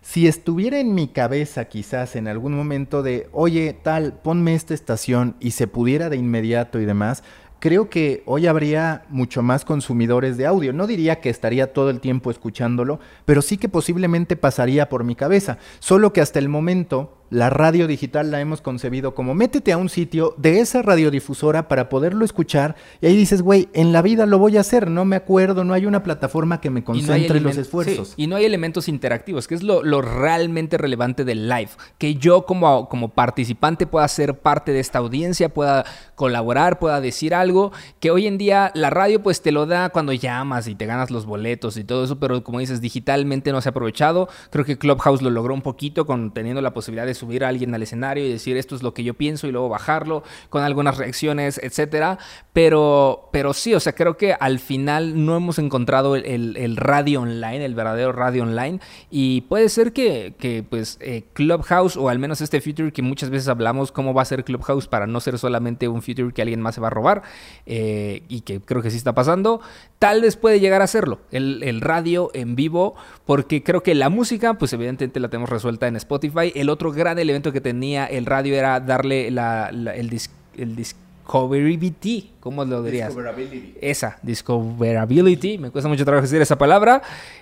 si 0.02 0.28
estuviera 0.28 0.80
en 0.80 0.94
mi 0.94 1.08
cabeza 1.08 1.66
quizás 1.66 2.16
en 2.16 2.28
algún 2.28 2.54
momento 2.54 3.04
de, 3.04 3.30
oye, 3.32 3.78
tal, 3.82 4.14
ponme 4.14 4.56
esta 4.56 4.74
estación 4.74 5.36
y 5.40 5.52
se 5.52 5.68
pudiera 5.68 6.10
de 6.10 6.18
inmediato 6.18 6.80
y 6.80 6.86
demás, 6.86 7.24
creo 7.60 7.90
que 7.90 8.24
hoy 8.26 8.48
habría 8.48 9.04
mucho 9.10 9.42
más 9.42 9.66
consumidores 9.66 10.38
de 10.38 10.46
audio. 10.46 10.74
No 10.74 10.88
diría 10.88 11.20
que 11.20 11.30
estaría 11.30 11.74
todo 11.74 11.90
el 11.90 12.00
tiempo 12.00 12.32
escuchándolo, 12.32 13.00
pero 13.26 13.42
sí 13.42 13.58
que 13.58 13.70
posiblemente 13.70 14.36
pasaría 14.36 14.90
por 14.90 15.04
mi 15.04 15.16
cabeza. 15.16 15.58
Solo 15.80 16.14
que 16.14 16.22
hasta 16.22 16.40
el 16.40 16.50
momento 16.50 17.19
la 17.30 17.50
radio 17.50 17.88
digital 17.88 18.31
la 18.31 18.42
hemos 18.42 18.62
concebido 18.62 19.14
como 19.14 19.34
métete 19.36 19.72
a 19.72 19.78
un 19.78 19.90
sitio 19.90 20.34
de 20.38 20.60
esa 20.60 20.81
radiodifusora 20.81 21.68
para 21.68 21.90
poderlo 21.90 22.26
escuchar 22.26 22.76
y 23.02 23.08
ahí 23.08 23.16
dices, 23.16 23.42
güey, 23.42 23.70
en 23.74 23.92
la 23.92 24.02
vida 24.02 24.26
lo 24.26 24.40
voy 24.40 24.58
a 24.58 24.62
hacer, 24.62 24.90
no 24.90 25.06
me 25.06 25.16
acuerdo, 25.16 25.64
no 25.64 25.74
hay 25.74 25.86
una 25.86 26.04
plataforma 26.04 26.62
que 26.62 26.70
me 26.70 26.84
concentre 26.84 27.40
los 27.40 27.58
esfuerzos. 27.58 28.14
y 28.18 28.28
no 28.28 28.36
hay 28.36 28.46
elementos 28.46 28.88
interactivos, 28.88 29.48
que 29.48 29.56
es 29.56 29.64
lo, 29.64 29.81
realmente 30.02 30.78
relevante 30.78 31.26
del 31.26 31.50
live, 31.50 31.72
que 31.98 32.16
yo 32.16 32.46
como, 32.46 32.90
como 32.90 33.10
participante 33.10 33.86
pueda 33.86 34.08
ser 34.08 34.40
parte 34.40 34.72
de 34.72 34.80
esta 34.80 35.00
audiencia, 35.00 35.50
pueda 35.50 35.86
colaborar, 36.16 36.80
pueda 36.80 37.02
decir 37.02 37.34
algo, 37.36 37.72
que 38.00 38.12
hoy 38.12 38.28
en 38.28 38.38
día 38.38 38.72
la 38.74 38.90
radio 38.90 39.22
pues 39.22 39.42
te 39.42 39.52
lo 39.52 39.66
da 39.66 39.90
cuando 39.90 40.14
llamas 40.14 40.68
y 40.68 40.76
te 40.76 40.86
ganas 40.86 41.12
los 41.12 41.26
boletos 41.26 41.78
y 41.78 41.84
todo 41.84 42.04
eso, 42.04 42.20
pero 42.20 42.44
como 42.44 42.60
dices, 42.60 42.81
digitalmente 42.81 43.52
no 43.52 43.62
se 43.62 43.70
ha 43.70 43.72
aprovechado, 43.72 44.30
creo 44.50 44.66
que 44.66 44.78
Clubhouse 44.78 45.22
lo 45.22 45.30
logró 45.30 45.54
un 45.54 45.62
poquito 45.62 46.06
con 46.06 46.31
teniendo 46.31 46.62
la 46.62 46.74
posibilidad 46.74 47.06
de 47.06 47.19
subir 47.19 47.44
a 47.44 47.49
alguien 47.49 47.73
al 47.76 47.83
escenario 47.83 48.26
y 48.26 48.31
decir 48.31 48.57
esto 48.57 48.76
es 48.76 48.83
lo 48.83 48.94
que 48.94 49.04
yo 49.04 49.14
pienso 49.14 49.47
y 49.47 49.52
luego 49.52 49.69
bajarlo 49.69 50.23
con 50.49 50.64
algunas 50.64 50.97
reacciones, 50.97 51.59
etcétera. 51.61 52.18
Pero, 52.54 53.30
pero 53.31 53.54
sí, 53.54 53.73
o 53.73 53.80
sea, 53.80 53.94
creo 53.94 54.18
que 54.18 54.33
al 54.33 54.59
final 54.59 55.26
no 55.26 55.35
hemos 55.35 55.59
encontrado 55.59 56.16
el, 56.16 56.78
radio 56.78 57.21
online, 57.21 57.66
el 57.66 57.76
verdadero 57.76 58.11
radio 58.11 58.44
online. 58.44 58.80
Y 59.09 59.42
puede 59.42 59.69
ser 59.69 59.94
que, 59.94 60.35
que 60.40 60.64
pues, 60.68 60.97
eh, 61.02 61.26
Clubhouse, 61.33 61.97
o 61.97 62.09
al 62.09 62.19
menos 62.19 62.42
este 62.42 62.61
future 62.61 62.92
que 62.92 63.02
muchas 63.02 63.30
veces 63.30 63.47
hablamos, 63.47 63.92
cómo 63.92 64.14
va 64.14 64.21
a 64.21 64.26
ser 64.26 64.44
Clubhouse 64.44 64.88
para 64.88 65.07
no 65.07 65.19
ser 65.19 65.38
solamente 65.38 65.88
un 65.88 66.02
future 66.02 66.33
que 66.33 66.42
alguien 66.42 66.61
más 66.61 66.76
se 66.76 66.81
va 66.81 66.88
a 66.88 66.92
robar, 66.92 67.23
eh, 67.66 68.23
y 68.28 68.42
que 68.42 68.61
creo 68.61 68.81
que 68.81 68.92
sí 68.92 68.97
está 68.97 69.14
pasando, 69.14 69.61
tal 69.97 70.21
vez 70.21 70.38
puede 70.38 70.59
llegar 70.59 70.81
a 70.81 70.88
serlo, 70.88 71.19
el, 71.31 71.64
el 71.64 71.81
radio 71.81 72.31
en 72.33 72.56
vivo, 72.56 72.95
porque 73.26 73.64
creo 73.64 73.83
que 73.83 73.95
la 73.95 74.09
música, 74.09 74.56
pues 74.56 74.73
evidentemente 74.73 75.19
la 75.19 75.30
tenemos 75.30 75.49
resuelta 75.49 75.88
en 75.88 75.95
Spotify. 75.95 76.52
El 76.56 76.69
otro 76.69 76.92
gran 76.92 77.08
el 77.18 77.30
evento 77.30 77.51
que 77.51 77.61
tenía 77.61 78.06
el 78.06 78.25
radio 78.25 78.56
era 78.56 78.80
darle 78.80 79.31
la, 79.31 79.69
el, 79.69 80.09
dis, 80.09 80.30
el 80.57 80.75
discoverability, 80.75 82.31
¿cómo 82.39 82.66
lo 82.66 82.83
dirías? 82.83 83.07
Discoverability. 83.07 83.75
Esa, 83.81 84.19
discoverability, 84.21 85.57
me 85.57 85.71
cuesta 85.71 85.87
mucho 85.87 86.06
trabajo 86.06 86.23
decir 86.23 86.42
esa 86.42 86.57
palabra, 86.57 87.01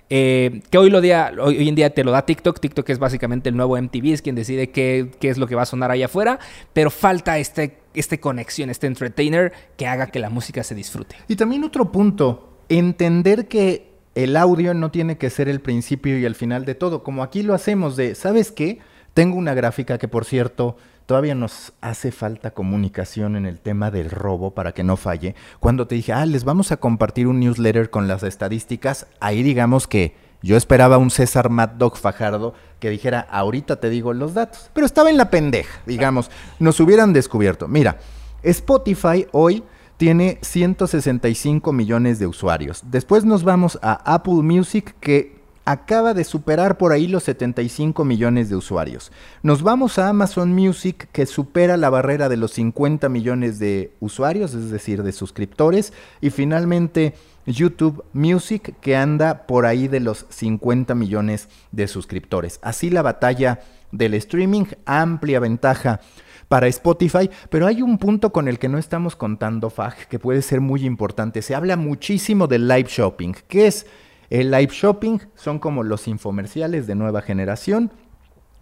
eh, 0.10 0.62
que 0.70 0.78
hoy, 0.78 0.90
lo 0.90 1.02
día, 1.02 1.34
hoy, 1.40 1.68
en 1.68 1.76
día 1.76 1.90
te 1.90 2.04
lo 2.04 2.12
da 2.12 2.26
TikTok, 2.26 2.60
TikTok 2.60 2.90
es 2.90 3.00
básicamente 3.00 3.50
el 3.50 3.58
nuevo 3.58 3.76
MTV, 3.82 4.14
es 4.14 4.22
quien 4.22 4.36
decide 4.36 4.70
qué, 4.70 5.12
qué 5.20 5.30
es 5.30 5.38
lo 5.38 5.48
que 5.48 5.56
va 5.56 5.64
a 5.64 5.66
sonar 5.66 5.92
allá 5.92 6.06
afuera, 6.06 6.40
pero 6.74 6.90
falta 6.90 7.38
este, 7.38 7.78
este 7.94 8.20
conexión, 8.20 8.70
este 8.70 8.88
entertainer 8.88 9.52
que 9.76 9.88
haga 9.88 10.08
que 10.08 10.20
la 10.20 10.30
música 10.30 10.64
se 10.64 10.76
disfrute. 10.76 11.16
Y 11.28 11.36
también 11.36 11.64
otro 11.64 11.92
punto, 11.92 12.58
entender 12.70 13.48
que 13.48 13.88
el 14.18 14.36
audio 14.36 14.74
no 14.74 14.90
tiene 14.90 15.20
que 15.20 15.30
ser 15.30 15.48
el 15.48 15.60
principio 15.60 16.18
y 16.18 16.26
el 16.26 16.34
final 16.34 16.66
de 16.66 16.74
todo, 16.74 17.04
como 17.04 17.22
aquí 17.22 17.44
lo 17.44 17.54
hacemos 17.54 17.96
de, 17.96 18.16
¿sabes 18.16 18.52
qué? 18.52 18.80
Tengo 19.18 19.38
una 19.38 19.56
gráfica 19.56 19.98
que, 19.98 20.08
por 20.08 20.26
cierto, 20.26 20.78
todavía 21.08 21.34
nos 21.34 21.74
hace 21.82 22.12
falta 22.12 22.52
comunicación 22.52 23.36
en 23.36 23.48
el 23.48 23.60
tema 23.60 23.90
del 23.90 24.12
robo 24.12 24.52
para 24.52 24.74
que 24.74 24.84
no 24.84 24.96
falle. 24.96 25.34
Cuando 25.60 25.88
te 25.88 25.96
dije, 25.96 26.14
ah, 26.14 26.24
les 26.28 26.44
vamos 26.44 26.72
a 26.72 26.78
compartir 26.78 27.26
un 27.26 27.40
newsletter 27.40 27.90
con 27.90 28.08
las 28.08 28.22
estadísticas, 28.22 29.08
ahí 29.20 29.42
digamos 29.42 29.88
que 29.88 30.14
yo 30.44 30.56
esperaba 30.56 31.00
un 31.00 31.10
César 31.10 31.50
Mad 31.50 31.70
Dog 31.70 31.98
Fajardo 31.98 32.54
que 32.80 32.92
dijera, 32.92 33.22
ahorita 33.22 33.80
te 33.80 33.90
digo 33.90 34.14
los 34.14 34.36
datos. 34.36 34.70
Pero 34.76 34.86
estaba 34.86 35.10
en 35.10 35.18
la 35.18 35.32
pendeja, 35.32 35.82
digamos, 35.88 36.30
nos 36.60 36.80
hubieran 36.80 37.12
descubierto. 37.12 37.68
Mira, 37.68 37.98
Spotify 38.44 39.26
hoy 39.32 39.64
tiene 39.98 40.38
165 40.44 41.74
millones 41.74 42.20
de 42.20 42.28
usuarios. 42.28 42.84
Después 42.86 43.26
nos 43.26 43.44
vamos 43.44 43.80
a 43.82 43.94
Apple 44.14 44.44
Music 44.44 44.94
que 45.00 45.37
acaba 45.68 46.14
de 46.14 46.24
superar 46.24 46.78
por 46.78 46.94
ahí 46.94 47.08
los 47.08 47.24
75 47.24 48.06
millones 48.06 48.50
de 48.50 48.56
usuarios. 48.56 49.12
Nos 49.44 49.64
vamos 49.64 50.00
a 50.00 50.08
Amazon 50.08 50.54
Music 50.54 51.10
que 51.12 51.26
supera 51.26 51.76
la 51.76 51.90
barrera 51.90 52.30
de 52.30 52.38
los 52.38 52.54
50 52.54 53.10
millones 53.10 53.60
de 53.60 53.92
usuarios, 54.00 54.54
es 54.54 54.72
decir, 54.72 55.04
de 55.04 55.12
suscriptores. 55.12 55.92
Y 56.22 56.30
finalmente 56.30 57.16
YouTube 57.46 58.06
Music 58.14 58.76
que 58.80 58.96
anda 58.96 59.46
por 59.46 59.66
ahí 59.66 59.90
de 59.90 60.00
los 60.00 60.26
50 60.30 60.96
millones 60.96 61.50
de 61.74 61.90
suscriptores. 61.90 62.62
Así 62.64 62.90
la 62.90 63.02
batalla 63.02 63.60
del 63.92 64.14
streaming, 64.14 64.68
amplia 64.86 65.42
ventaja 65.42 66.00
para 66.48 66.68
Spotify, 66.68 67.30
pero 67.50 67.68
hay 67.68 67.82
un 67.82 67.98
punto 67.98 68.32
con 68.32 68.48
el 68.48 68.58
que 68.58 68.70
no 68.70 68.78
estamos 68.78 69.18
contando, 69.18 69.70
Fag, 69.70 70.08
que 70.08 70.18
puede 70.18 70.42
ser 70.44 70.62
muy 70.62 70.86
importante. 70.86 71.42
Se 71.42 71.56
habla 71.56 71.76
muchísimo 71.76 72.48
del 72.48 72.70
live 72.70 72.88
shopping, 72.88 73.34
que 73.50 73.68
es 73.68 73.86
el 74.30 74.52
live 74.52 74.72
shopping 74.72 75.20
son 75.36 75.60
como 75.60 75.84
los 75.84 76.08
infomerciales 76.08 76.88
de 76.88 76.96
nueva 76.96 77.22
generación 77.22 77.92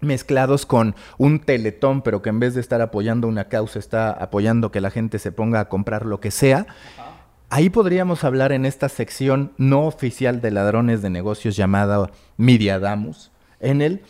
mezclados 0.01 0.65
con 0.65 0.95
un 1.17 1.39
teletón, 1.39 2.01
pero 2.01 2.21
que 2.21 2.29
en 2.29 2.39
vez 2.39 2.53
de 2.53 2.61
estar 2.61 2.81
apoyando 2.81 3.27
una 3.27 3.45
causa, 3.49 3.79
está 3.79 4.11
apoyando 4.11 4.71
que 4.71 4.81
la 4.81 4.91
gente 4.91 5.19
se 5.19 5.31
ponga 5.31 5.59
a 5.59 5.69
comprar 5.69 6.05
lo 6.05 6.19
que 6.19 6.31
sea. 6.31 6.67
Ahí 7.49 7.69
podríamos 7.69 8.23
hablar 8.23 8.51
en 8.51 8.65
esta 8.65 8.89
sección 8.89 9.53
no 9.57 9.85
oficial 9.85 10.41
de 10.41 10.51
ladrones 10.51 11.01
de 11.01 11.09
negocios 11.09 11.55
llamada 11.55 12.11
Media 12.37 12.79
Damus, 12.79 13.31
en 13.59 13.81
el 13.81 14.01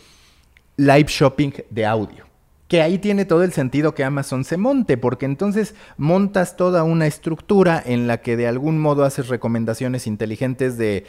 live 0.76 1.06
shopping 1.08 1.52
de 1.70 1.86
audio. 1.86 2.26
Que 2.68 2.82
ahí 2.82 2.98
tiene 2.98 3.24
todo 3.24 3.44
el 3.44 3.52
sentido 3.52 3.94
que 3.94 4.02
Amazon 4.02 4.42
se 4.42 4.56
monte, 4.56 4.96
porque 4.96 5.24
entonces 5.24 5.76
montas 5.96 6.56
toda 6.56 6.82
una 6.82 7.06
estructura 7.06 7.80
en 7.84 8.08
la 8.08 8.20
que 8.22 8.36
de 8.36 8.48
algún 8.48 8.80
modo 8.80 9.04
haces 9.04 9.28
recomendaciones 9.28 10.08
inteligentes 10.08 10.76
de 10.76 11.06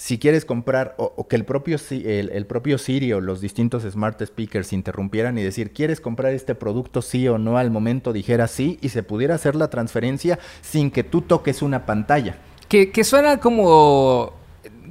si 0.00 0.18
quieres 0.18 0.46
comprar 0.46 0.94
o, 0.96 1.28
que 1.28 1.36
el 1.36 1.44
propio, 1.44 1.76
el, 1.90 2.46
propio 2.46 2.78
Siri 2.78 3.12
o 3.12 3.20
los 3.20 3.42
distintos 3.42 3.82
smart 3.82 4.18
speakers 4.24 4.72
interrumpieran 4.72 5.36
y 5.36 5.42
decir, 5.42 5.72
¿quieres 5.72 6.00
comprar 6.00 6.32
este 6.32 6.54
producto 6.54 7.02
sí 7.02 7.28
o 7.28 7.36
no? 7.36 7.58
Al 7.58 7.70
momento 7.70 8.14
dijera 8.14 8.48
sí 8.48 8.78
y 8.80 8.88
se 8.88 9.02
pudiera 9.02 9.34
hacer 9.34 9.56
la 9.56 9.68
transferencia 9.68 10.38
sin 10.62 10.90
que 10.90 11.04
tú 11.04 11.20
toques 11.20 11.60
una 11.60 11.84
pantalla. 11.84 12.38
Que, 12.68 12.90
que 12.90 13.04
suena 13.04 13.40
como 13.40 14.39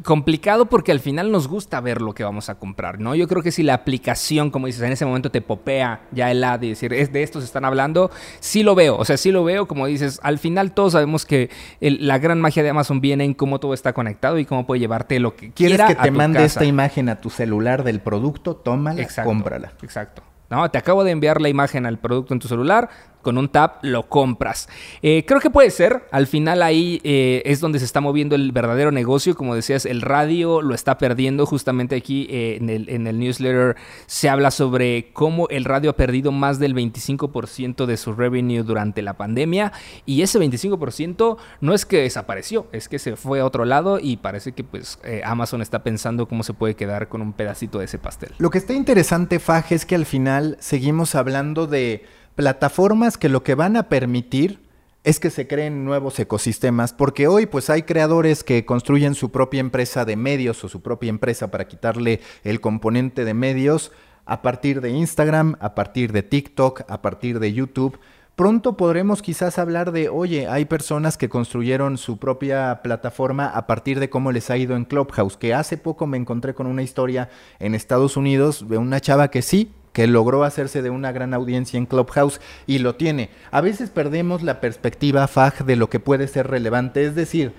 complicado 0.04 0.68
porque 0.68 0.92
al 0.92 1.00
final 1.00 1.32
nos 1.32 1.48
gusta 1.48 1.80
ver 1.82 2.02
lo 2.02 2.14
que 2.14 2.24
vamos 2.24 2.50
a 2.50 2.56
comprar, 2.56 3.00
¿no? 3.00 3.16
Yo 3.16 3.28
creo 3.28 3.44
que 3.44 3.52
si 3.52 3.64
la 3.64 3.74
aplicación, 3.74 4.52
como 4.52 4.68
dices, 4.68 4.82
en 4.82 4.92
ese 4.92 5.06
momento 5.06 5.32
te 5.32 5.42
popea 5.42 6.02
ya 6.12 6.32
el 6.32 6.44
ad 6.44 6.62
y 6.62 6.70
decir, 6.70 6.94
es 6.94 7.12
de 7.12 7.24
estos 7.24 7.44
están 7.44 7.66
hablando, 7.66 8.12
sí 8.40 8.64
lo 8.64 8.76
veo, 8.76 8.98
o 8.98 9.06
sea, 9.06 9.18
sí 9.18 9.32
lo 9.32 9.44
veo, 9.44 9.68
como 9.68 9.88
dices, 9.88 10.20
al 10.24 10.40
final 10.40 10.74
todos 10.74 10.94
sabemos 10.94 11.26
que 11.26 11.50
la 11.80 12.18
gran 12.18 12.42
magia 12.42 12.64
de 12.64 12.70
Amazon 12.70 13.02
viene 13.02 13.24
en 13.24 13.34
cómo 13.34 13.60
todo 13.60 13.74
está 13.74 13.94
conectado 13.94 14.40
y 14.40 14.46
cómo 14.46 14.66
puede 14.66 14.80
llevarte 14.80 15.20
lo 15.20 15.36
que 15.36 15.52
¿Quieres 15.52 15.78
quiera 15.78 15.88
que 15.88 15.96
te 15.96 16.12
mande 16.12 16.44
esta 16.44 16.66
imagen 16.66 17.10
a 17.10 17.20
tu 17.20 17.30
celular 17.30 17.84
del 17.84 18.00
producto? 18.00 18.56
Tómala, 18.56 19.08
cómprala. 19.24 19.74
Exacto. 19.82 20.24
No, 20.50 20.70
te 20.72 20.80
acabo 20.80 21.04
de 21.04 21.12
enviar 21.12 21.42
la 21.42 21.50
imagen 21.50 21.86
al 21.86 22.00
producto 22.00 22.34
en 22.34 22.40
tu 22.40 22.48
celular, 22.48 22.90
con 23.22 23.38
un 23.38 23.50
tap 23.50 23.84
lo 23.84 24.08
compras. 24.10 24.70
Eh, 25.02 25.26
creo 25.26 25.40
que 25.40 25.50
puede 25.50 25.72
ser, 25.72 26.04
al 26.12 26.28
final 26.28 26.62
ahí 26.62 27.02
eh, 27.04 27.42
es 27.46 27.60
donde 27.60 27.80
se 27.80 27.86
está 27.86 28.02
moviendo 28.02 28.36
el 28.36 28.52
verdadero 28.52 28.92
negocio, 28.92 29.36
como 29.36 29.56
decías, 29.56 29.86
el 29.86 30.02
radio 30.02 30.62
lo 30.62 30.74
está 30.74 30.98
perdiendo, 30.98 31.46
justamente 31.46 31.96
aquí 31.96 32.28
eh, 32.30 32.58
en, 32.60 33.08
el, 33.08 33.20
newsletter 33.20 33.76
se 34.06 34.30
habla 34.30 34.52
sobre 34.52 35.12
cómo 35.14 35.48
el 35.50 35.66
radio 35.66 35.92
ha 35.92 35.96
perdido 35.96 36.32
más 36.32 36.60
del 36.60 36.74
25% 36.74 37.86
de 37.86 37.98
su 37.98 38.14
revenue 38.14 38.64
durante 38.64 39.02
la 39.02 39.16
pandemia 39.16 39.74
y 40.06 40.22
ese 40.22 40.40
25% 40.40 41.38
no 41.62 41.74
es 41.74 41.86
que 41.86 41.98
desapareció, 41.98 42.68
es 42.72 42.88
que 42.88 43.00
se 43.00 43.16
fue 43.16 43.42
a 43.42 43.46
otro 43.46 43.66
lado 43.66 44.00
y 44.00 44.18
parece 44.18 44.54
que 44.54 44.64
pues 44.64 45.00
Amazon 45.24 45.62
está 45.62 45.84
pensando 45.84 46.28
cómo 46.28 46.44
se 46.44 46.54
puede 46.54 46.76
quedar 46.76 47.10
con 47.10 47.22
un 47.22 47.34
pedacito 47.34 47.80
de 47.80 47.86
ese 47.86 47.98
pastel. 47.98 48.32
Lo 48.38 48.50
que 48.50 48.58
está 48.58 48.74
interesante, 48.74 49.40
Faj, 49.40 49.72
es 49.72 49.86
que 49.86 49.96
al 49.96 50.06
final 50.06 50.58
seguimos 50.60 51.16
hablando 51.16 51.68
de 51.68 52.06
plataformas 52.40 53.18
que 53.18 53.28
lo 53.28 53.44
que 53.44 53.54
van 53.54 53.76
a 53.76 53.90
permitir 53.90 54.62
es 55.04 55.20
que 55.20 55.30
se 55.30 55.46
creen 55.46 55.84
nuevos 55.84 56.18
ecosistemas, 56.20 56.94
porque 56.94 57.28
hoy 57.28 57.48
pues 57.48 57.70
hay 57.70 57.82
creadores 57.82 58.46
que 58.46 58.64
construyen 58.64 59.14
su 59.14 59.30
propia 59.30 59.60
empresa 59.60 60.06
de 60.06 60.16
medios 60.16 60.64
o 60.64 60.70
su 60.70 60.82
propia 60.82 61.10
empresa 61.10 61.52
para 61.52 61.68
quitarle 61.68 62.22
el 62.46 62.62
componente 62.62 63.26
de 63.26 63.34
medios 63.34 63.92
a 64.26 64.42
partir 64.42 64.80
de 64.80 64.92
Instagram, 64.92 65.58
a 65.60 65.76
partir 65.76 66.14
de 66.14 66.24
TikTok, 66.24 66.84
a 66.88 67.02
partir 67.02 67.42
de 67.42 67.52
YouTube. 67.52 68.00
Pronto 68.38 68.78
podremos 68.78 69.22
quizás 69.22 69.60
hablar 69.60 69.92
de, 69.92 70.08
oye, 70.08 70.48
hay 70.48 70.64
personas 70.64 71.18
que 71.18 71.28
construyeron 71.28 71.98
su 71.98 72.20
propia 72.20 72.80
plataforma 72.82 73.48
a 73.48 73.68
partir 73.68 74.00
de 74.00 74.10
cómo 74.10 74.32
les 74.32 74.50
ha 74.50 74.56
ido 74.56 74.78
en 74.78 74.86
Clubhouse, 74.86 75.36
que 75.36 75.54
hace 75.54 75.76
poco 75.76 76.08
me 76.08 76.16
encontré 76.16 76.54
con 76.54 76.68
una 76.68 76.84
historia 76.84 77.28
en 77.60 77.76
Estados 77.76 78.16
Unidos 78.16 78.70
de 78.70 78.78
una 78.78 79.02
chava 79.02 79.30
que 79.30 79.42
sí 79.42 79.74
que 79.94 80.08
logró 80.08 80.44
hacerse 80.44 80.82
de 80.82 80.90
una 80.90 81.12
gran 81.12 81.34
audiencia 81.34 81.78
en 81.78 81.86
Clubhouse 81.86 82.40
y 82.68 82.80
lo 82.80 82.96
tiene. 82.96 83.30
A 83.52 83.62
veces 83.62 83.90
perdemos 83.90 84.44
la 84.44 84.62
perspectiva 84.62 85.28
FAG 85.28 85.66
de 85.66 85.76
lo 85.76 85.90
que 85.90 86.00
puede 86.00 86.28
ser 86.28 86.48
relevante, 86.48 87.06
es 87.06 87.16
decir, 87.16 87.54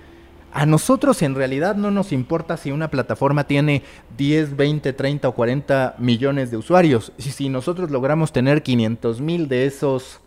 a 0.53 0.65
nosotros 0.65 1.21
en 1.21 1.35
realidad 1.35 1.75
no 1.75 1.91
nos 1.91 2.11
importa 2.11 2.57
si 2.57 2.71
una 2.71 2.89
plataforma 2.89 3.45
tiene 3.45 3.83
10, 4.17 4.57
20, 4.57 4.91
30 4.91 5.29
o 5.29 5.31
40 5.31 5.95
millones 5.97 6.51
de 6.51 6.57
usuarios. 6.57 7.13
Si, 7.17 7.31
si 7.31 7.47
nosotros 7.47 7.89
logramos 7.89 8.33
tener 8.33 8.61
500 8.61 9.21
mil 9.21 9.47
de 9.47 9.65
esos 9.65 10.19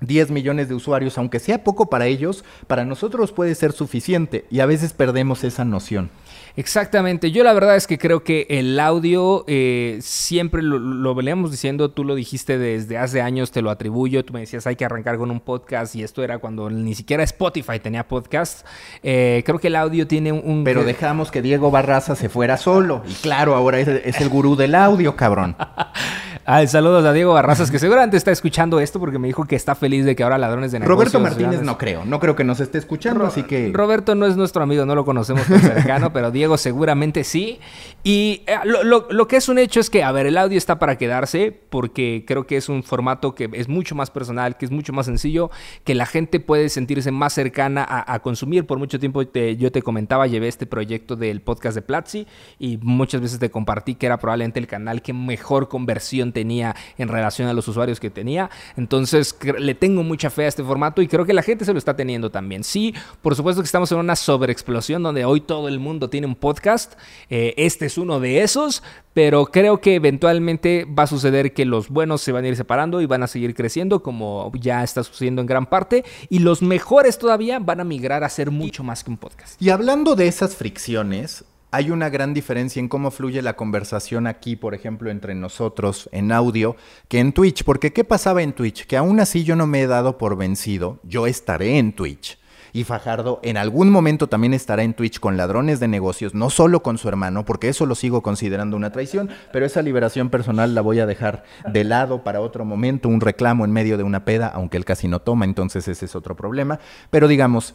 10 0.00 0.30
millones 0.30 0.68
de 0.68 0.74
usuarios, 0.74 1.18
aunque 1.18 1.38
sea 1.38 1.64
poco 1.64 1.90
para 1.90 2.06
ellos, 2.06 2.44
para 2.66 2.84
nosotros 2.84 3.32
puede 3.32 3.54
ser 3.54 3.72
suficiente 3.72 4.44
y 4.50 4.60
a 4.60 4.66
veces 4.66 4.92
perdemos 4.92 5.44
esa 5.44 5.64
noción. 5.64 6.10
Exactamente, 6.56 7.30
yo 7.30 7.44
la 7.44 7.52
verdad 7.52 7.76
es 7.76 7.86
que 7.86 7.98
creo 7.98 8.24
que 8.24 8.46
el 8.50 8.78
audio 8.80 9.44
eh, 9.46 9.98
siempre 10.02 10.62
lo, 10.62 10.78
lo 10.78 11.14
veníamos 11.14 11.50
diciendo, 11.50 11.90
tú 11.90 12.04
lo 12.04 12.14
dijiste 12.14 12.58
desde 12.58 12.98
hace 12.98 13.22
años, 13.22 13.52
te 13.52 13.62
lo 13.62 13.70
atribuyo, 13.70 14.24
tú 14.24 14.32
me 14.32 14.40
decías 14.40 14.66
hay 14.66 14.76
que 14.76 14.84
arrancar 14.84 15.16
con 15.16 15.30
un 15.30 15.40
podcast 15.40 15.94
y 15.94 16.02
esto 16.02 16.22
era 16.24 16.38
cuando 16.38 16.68
ni 16.68 16.94
siquiera 16.94 17.22
Spotify 17.22 17.78
tenía 17.78 18.06
podcast. 18.08 18.66
Eh, 19.02 19.42
creo 19.46 19.58
que 19.58 19.68
el 19.68 19.76
audio 19.76 20.06
tiene 20.06 20.32
un... 20.32 20.64
Pero 20.64 20.84
dejamos 20.84 21.30
que 21.30 21.40
Diego 21.40 21.70
Barraza 21.70 22.16
se 22.16 22.28
fuera 22.28 22.56
solo 22.56 23.02
y 23.08 23.12
claro, 23.14 23.54
ahora 23.54 23.78
es, 23.78 23.88
es 23.88 24.20
el 24.20 24.28
gurú 24.28 24.56
del 24.56 24.74
audio, 24.74 25.16
cabrón. 25.16 25.56
Ah, 26.52 26.66
saludos 26.66 27.04
a 27.04 27.12
Diego 27.12 27.32
Barrazas, 27.32 27.70
que 27.70 27.78
seguramente 27.78 28.16
está 28.16 28.32
escuchando 28.32 28.80
esto 28.80 28.98
porque 28.98 29.20
me 29.20 29.28
dijo 29.28 29.44
que 29.44 29.54
está 29.54 29.76
feliz 29.76 30.04
de 30.04 30.16
que 30.16 30.24
ahora 30.24 30.36
ladrones 30.36 30.72
de 30.72 30.80
negocios... 30.80 31.12
Roberto 31.12 31.20
Martínez 31.20 31.62
no 31.62 31.78
creo, 31.78 32.04
no 32.04 32.18
creo 32.18 32.34
que 32.34 32.42
nos 32.42 32.58
esté 32.58 32.78
escuchando, 32.78 33.24
así 33.24 33.44
que... 33.44 33.70
Roberto 33.72 34.16
no 34.16 34.26
es 34.26 34.36
nuestro 34.36 34.64
amigo, 34.64 34.84
no 34.84 34.96
lo 34.96 35.04
conocemos 35.04 35.46
tan 35.46 35.60
cercano, 35.60 36.12
pero 36.12 36.32
Diego 36.32 36.58
seguramente 36.58 37.22
sí. 37.22 37.60
Y 38.02 38.42
eh, 38.48 38.56
lo, 38.64 39.28
que 39.28 39.36
es 39.36 39.48
un 39.48 39.58
hecho 39.58 39.78
es 39.78 39.90
que, 39.90 40.02
a 40.02 40.10
ver, 40.10 40.26
el 40.26 40.36
audio 40.36 40.58
está 40.58 40.80
para 40.80 40.98
quedarse 40.98 41.56
porque 41.70 42.24
creo 42.26 42.48
que 42.48 42.56
es 42.56 42.68
un 42.68 42.82
formato 42.82 43.36
que 43.36 43.48
es 43.52 43.68
mucho 43.68 43.94
más 43.94 44.10
personal, 44.10 44.56
que 44.56 44.64
es 44.64 44.72
mucho 44.72 44.92
más 44.92 45.06
sencillo, 45.06 45.52
que 45.84 45.94
la 45.94 46.04
gente 46.04 46.40
puede 46.40 46.68
sentirse 46.68 47.12
más 47.12 47.32
cercana 47.32 47.86
a, 47.88 48.18
consumir. 48.22 48.66
Por 48.66 48.80
mucho 48.80 48.98
tiempo 48.98 49.22
yo 49.22 49.70
te 49.70 49.82
comentaba, 49.82 50.26
llevé 50.26 50.48
este 50.48 50.66
proyecto 50.66 51.14
del 51.14 51.42
podcast 51.42 51.76
de 51.76 51.82
Platzi 51.82 52.26
y 52.58 52.76
muchas 52.78 53.20
veces 53.20 53.38
te 53.38 53.52
compartí 53.52 53.94
que 53.94 54.06
era 54.06 54.18
probablemente 54.18 54.58
el 54.58 54.66
canal 54.66 55.00
que 55.00 55.12
mejor 55.12 55.68
conversión 55.68 56.32
tenía 56.40 56.74
en 56.96 57.08
relación 57.08 57.48
a 57.48 57.52
los 57.52 57.68
usuarios 57.68 58.00
que 58.00 58.08
tenía. 58.08 58.48
Entonces 58.74 59.36
le 59.58 59.74
tengo 59.74 60.02
mucha 60.02 60.30
fe 60.30 60.46
a 60.46 60.48
este 60.48 60.64
formato 60.64 61.02
y 61.02 61.06
creo 61.06 61.26
que 61.26 61.34
la 61.34 61.42
gente 61.42 61.66
se 61.66 61.72
lo 61.74 61.78
está 61.78 61.94
teniendo 61.94 62.30
también. 62.30 62.64
Sí, 62.64 62.94
por 63.20 63.34
supuesto 63.36 63.60
que 63.60 63.66
estamos 63.66 63.92
en 63.92 63.98
una 63.98 64.16
sobreexplosión 64.16 65.02
donde 65.02 65.26
hoy 65.26 65.42
todo 65.42 65.68
el 65.68 65.78
mundo 65.78 66.08
tiene 66.08 66.26
un 66.26 66.34
podcast. 66.34 66.94
Eh, 67.28 67.52
este 67.58 67.84
es 67.86 67.98
uno 67.98 68.20
de 68.20 68.42
esos, 68.42 68.82
pero 69.12 69.44
creo 69.46 69.82
que 69.82 69.96
eventualmente 69.96 70.86
va 70.86 71.02
a 71.02 71.06
suceder 71.06 71.52
que 71.52 71.66
los 71.66 71.90
buenos 71.90 72.22
se 72.22 72.32
van 72.32 72.46
a 72.46 72.48
ir 72.48 72.56
separando 72.56 73.02
y 73.02 73.06
van 73.06 73.22
a 73.22 73.26
seguir 73.26 73.54
creciendo 73.54 74.02
como 74.02 74.50
ya 74.58 74.82
está 74.82 75.04
sucediendo 75.04 75.42
en 75.42 75.46
gran 75.46 75.66
parte 75.66 76.04
y 76.30 76.38
los 76.38 76.62
mejores 76.62 77.18
todavía 77.18 77.58
van 77.58 77.80
a 77.80 77.84
migrar 77.84 78.24
a 78.24 78.30
ser 78.30 78.50
mucho 78.50 78.82
más 78.82 79.04
que 79.04 79.10
un 79.10 79.18
podcast. 79.18 79.60
Y 79.60 79.68
hablando 79.68 80.16
de 80.16 80.26
esas 80.26 80.56
fricciones, 80.56 81.44
hay 81.70 81.90
una 81.90 82.08
gran 82.08 82.34
diferencia 82.34 82.80
en 82.80 82.88
cómo 82.88 83.10
fluye 83.10 83.42
la 83.42 83.54
conversación 83.54 84.26
aquí, 84.26 84.56
por 84.56 84.74
ejemplo, 84.74 85.10
entre 85.10 85.34
nosotros 85.34 86.08
en 86.12 86.32
audio, 86.32 86.76
que 87.08 87.18
en 87.18 87.32
Twitch. 87.32 87.64
Porque 87.64 87.92
¿qué 87.92 88.04
pasaba 88.04 88.42
en 88.42 88.52
Twitch? 88.52 88.86
Que 88.86 88.96
aún 88.96 89.20
así 89.20 89.44
yo 89.44 89.56
no 89.56 89.66
me 89.66 89.82
he 89.82 89.86
dado 89.86 90.18
por 90.18 90.36
vencido, 90.36 90.98
yo 91.04 91.26
estaré 91.26 91.78
en 91.78 91.92
Twitch. 91.92 92.38
Y 92.72 92.84
Fajardo 92.84 93.40
en 93.42 93.56
algún 93.56 93.90
momento 93.90 94.28
también 94.28 94.54
estará 94.54 94.82
en 94.84 94.94
Twitch 94.94 95.18
con 95.18 95.36
ladrones 95.36 95.80
de 95.80 95.88
negocios, 95.88 96.34
no 96.34 96.50
solo 96.50 96.82
con 96.82 96.98
su 96.98 97.08
hermano, 97.08 97.44
porque 97.44 97.68
eso 97.68 97.86
lo 97.86 97.94
sigo 97.94 98.22
considerando 98.22 98.76
una 98.76 98.92
traición, 98.92 99.28
pero 99.52 99.66
esa 99.66 99.82
liberación 99.82 100.30
personal 100.30 100.74
la 100.74 100.80
voy 100.80 101.00
a 101.00 101.06
dejar 101.06 101.42
de 101.66 101.84
lado 101.84 102.22
para 102.22 102.40
otro 102.40 102.64
momento, 102.64 103.08
un 103.08 103.20
reclamo 103.20 103.64
en 103.64 103.72
medio 103.72 103.96
de 103.96 104.04
una 104.04 104.24
peda, 104.24 104.46
aunque 104.48 104.76
él 104.76 104.84
casi 104.84 105.08
no 105.08 105.20
toma, 105.20 105.44
entonces 105.44 105.88
ese 105.88 106.04
es 106.04 106.14
otro 106.14 106.36
problema. 106.36 106.78
Pero 107.10 107.26
digamos, 107.26 107.74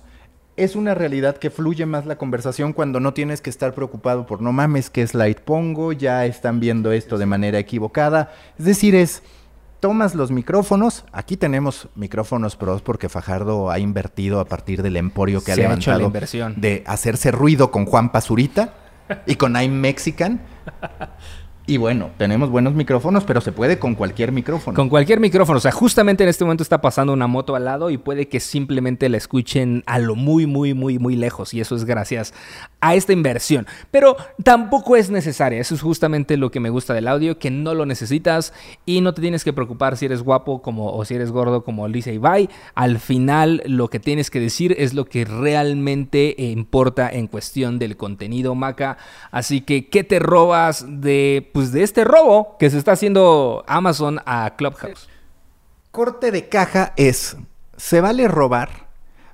es 0.58 0.76
una 0.76 0.94
realidad 0.94 1.38
que 1.38 1.50
fluye 1.50 1.86
más 1.86 2.06
la 2.06 2.18
conversación 2.18 2.72
cuando 2.74 3.00
no 3.00 3.14
tienes 3.14 3.42
que 3.42 3.50
estar 3.50 3.74
preocupado 3.74 4.26
por 4.26 4.42
no 4.42 4.52
mames 4.54 4.90
qué 4.90 5.06
slide 5.06 5.42
pongo, 5.44 5.92
ya 5.92 6.26
están 6.26 6.60
viendo 6.60 6.92
esto 6.92 7.18
de 7.18 7.26
manera 7.26 7.60
equivocada. 7.60 8.32
Es 8.58 8.66
decir, 8.66 8.96
es 8.96 9.22
tomas 9.82 10.16
los 10.16 10.32
micrófonos. 10.32 11.06
Aquí 11.12 11.36
tenemos 11.38 11.90
micrófonos 11.96 12.56
pros 12.56 12.82
porque 12.82 13.10
Fajardo 13.10 13.70
ha 13.70 13.80
invertido 13.80 14.40
a 14.40 14.46
partir 14.46 14.82
del 14.82 14.96
emporio 14.96 15.44
que 15.44 15.54
Se 15.54 15.66
ha 15.66 15.72
ha 15.72 15.74
hecho 15.76 15.92
la 15.92 15.98
levantado 15.98 16.06
inversión. 16.08 16.54
de 16.58 16.84
hacerse 16.88 17.32
ruido 17.32 17.70
con 17.70 17.86
Juan 17.86 18.12
Pazurita 18.12 18.74
y 19.26 19.36
con 19.36 19.56
I'm 19.56 19.74
Mexican. 19.74 20.40
Y 21.68 21.78
bueno, 21.78 22.12
tenemos 22.18 22.52
buenos 22.52 22.76
micrófonos, 22.76 23.24
pero 23.24 23.42
se 23.42 23.52
puede 23.52 23.80
con 23.80 23.96
cualquier 23.96 24.32
micrófono. 24.32 24.76
Con 24.76 24.88
cualquier 24.88 25.20
micrófono. 25.20 25.58
O 25.58 25.62
sea, 25.62 25.72
justamente 25.72 26.24
en 26.24 26.30
este 26.30 26.44
momento 26.44 26.62
está 26.62 26.80
pasando 26.80 27.12
una 27.12 27.26
moto 27.26 27.56
al 27.56 27.66
lado 27.66 27.90
y 27.90 27.98
puede 27.98 28.28
que 28.28 28.40
simplemente 28.40 29.10
la 29.10 29.18
escuchen 29.18 29.82
a 29.88 29.98
lo 29.98 30.16
muy, 30.16 30.46
muy, 30.46 30.76
muy, 30.76 31.00
muy 31.00 31.16
lejos. 31.16 31.56
Y 31.56 31.62
eso 31.62 31.76
es 31.76 31.86
gracias 31.86 32.36
a 32.82 32.94
esta 32.94 33.14
inversión. 33.14 33.66
Pero 33.90 34.16
tampoco 34.44 34.96
es 34.96 35.10
necesaria. 35.10 35.60
Eso 35.60 35.74
es 35.74 35.82
justamente 35.82 36.38
lo 36.38 36.52
que 36.52 36.60
me 36.60 36.70
gusta 36.70 36.94
del 36.94 37.08
audio, 37.08 37.40
que 37.40 37.50
no 37.50 37.74
lo 37.74 37.88
necesitas 37.88 38.54
y 38.86 39.02
no 39.02 39.16
te 39.16 39.22
tienes 39.22 39.44
que 39.44 39.54
preocupar 39.54 39.98
si 39.98 40.06
eres 40.06 40.22
guapo 40.22 40.62
como, 40.62 40.94
o 40.94 41.04
si 41.04 41.16
eres 41.16 41.32
gordo 41.32 41.64
como 41.64 41.88
Lisa 41.88 42.12
Ibai. 42.12 42.48
Al 42.76 43.00
final, 43.00 43.64
lo 43.66 43.90
que 43.90 44.00
tienes 44.00 44.30
que 44.30 44.40
decir 44.40 44.76
es 44.78 44.94
lo 44.94 45.06
que 45.06 45.26
realmente 45.26 46.36
importa 46.38 47.10
en 47.10 47.26
cuestión 47.26 47.80
del 47.80 47.98
contenido, 47.98 48.54
Maca. 48.54 48.98
Así 49.32 49.62
que, 49.62 49.90
¿qué 49.90 50.04
te 50.04 50.20
robas 50.20 50.86
de, 50.88 51.50
pues, 51.56 51.72
de 51.72 51.84
este 51.84 52.04
robo 52.04 52.58
que 52.60 52.70
se 52.70 52.78
está 52.78 52.92
haciendo 52.92 53.64
Amazon 53.66 54.20
a 54.26 54.58
Clubhouse? 54.58 55.08
Corte 55.90 56.30
de 56.30 56.50
caja 56.50 56.92
es, 56.98 57.38
se 57.78 58.02
vale 58.02 58.28
robar, 58.28 58.90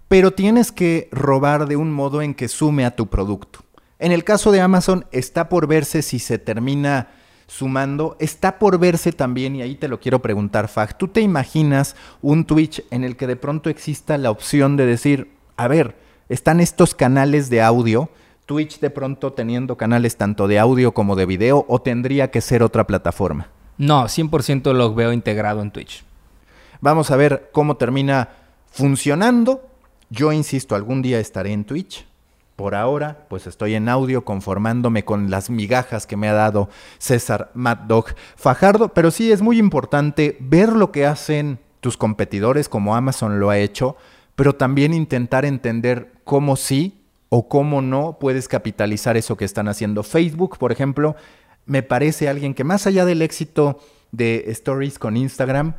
pero 0.07 0.29
tienes 0.29 0.71
que 0.71 1.09
robar 1.11 1.67
de 1.67 1.77
un 1.77 1.91
modo 1.91 2.21
en 2.21 2.35
que 2.35 2.47
sume 2.47 2.85
a 2.85 2.95
tu 2.95 3.07
producto. 3.07 3.61
En 3.97 4.11
el 4.11 4.23
caso 4.23 4.51
de 4.51 4.61
Amazon 4.61 5.07
está 5.11 5.49
por 5.49 5.65
verse 5.65 6.03
si 6.03 6.19
se 6.19 6.37
termina 6.37 7.07
sumando, 7.47 8.17
está 8.19 8.59
por 8.59 8.77
verse 8.77 9.11
también, 9.11 9.55
y 9.55 9.63
ahí 9.63 9.73
te 9.73 9.87
lo 9.87 9.99
quiero 9.99 10.21
preguntar, 10.21 10.67
Fag, 10.67 10.99
¿tú 10.99 11.07
te 11.07 11.21
imaginas 11.21 11.95
un 12.21 12.45
Twitch 12.45 12.83
en 12.91 13.03
el 13.03 13.17
que 13.17 13.25
de 13.25 13.35
pronto 13.35 13.67
exista 13.71 14.19
la 14.19 14.29
opción 14.29 14.77
de 14.77 14.85
decir, 14.85 15.31
a 15.57 15.67
ver, 15.67 15.95
están 16.29 16.59
estos 16.59 16.93
canales 16.93 17.49
de 17.49 17.63
audio, 17.63 18.11
Twitch 18.51 18.81
de 18.81 18.89
pronto 18.89 19.31
teniendo 19.31 19.77
canales 19.77 20.17
tanto 20.17 20.45
de 20.45 20.59
audio 20.59 20.93
como 20.93 21.15
de 21.15 21.25
video, 21.25 21.63
o 21.69 21.81
tendría 21.81 22.31
que 22.31 22.41
ser 22.41 22.63
otra 22.63 22.85
plataforma? 22.85 23.47
No, 23.77 24.03
100% 24.03 24.73
lo 24.73 24.93
veo 24.93 25.13
integrado 25.13 25.61
en 25.61 25.71
Twitch. 25.71 26.03
Vamos 26.81 27.11
a 27.11 27.15
ver 27.15 27.49
cómo 27.53 27.77
termina 27.77 28.27
funcionando. 28.69 29.65
Yo 30.09 30.33
insisto, 30.33 30.75
algún 30.75 31.01
día 31.01 31.21
estaré 31.21 31.53
en 31.53 31.63
Twitch. 31.63 32.05
Por 32.57 32.75
ahora, 32.75 33.25
pues 33.29 33.47
estoy 33.47 33.75
en 33.75 33.87
audio 33.87 34.25
conformándome 34.25 35.05
con 35.05 35.31
las 35.31 35.49
migajas 35.49 36.05
que 36.05 36.17
me 36.17 36.27
ha 36.27 36.33
dado 36.33 36.67
César 36.97 37.51
Mad 37.53 37.77
Dog 37.87 38.07
Fajardo, 38.35 38.89
pero 38.89 39.11
sí 39.11 39.31
es 39.31 39.41
muy 39.41 39.59
importante 39.59 40.35
ver 40.41 40.73
lo 40.73 40.91
que 40.91 41.05
hacen 41.05 41.59
tus 41.79 41.95
competidores 41.95 42.67
como 42.67 42.97
Amazon 42.97 43.39
lo 43.39 43.49
ha 43.49 43.59
hecho, 43.59 43.95
pero 44.35 44.55
también 44.55 44.93
intentar 44.93 45.45
entender 45.45 46.11
cómo 46.25 46.57
sí 46.57 47.00
o 47.33 47.47
cómo 47.47 47.81
no 47.81 48.17
puedes 48.19 48.49
capitalizar 48.49 49.15
eso 49.15 49.37
que 49.37 49.45
están 49.45 49.69
haciendo. 49.69 50.03
Facebook, 50.03 50.57
por 50.57 50.73
ejemplo, 50.73 51.15
me 51.65 51.81
parece 51.81 52.27
alguien 52.27 52.53
que 52.53 52.65
más 52.65 52.87
allá 52.87 53.05
del 53.05 53.21
éxito 53.21 53.79
de 54.11 54.43
Stories 54.47 54.99
con 54.99 55.15
Instagram, 55.15 55.75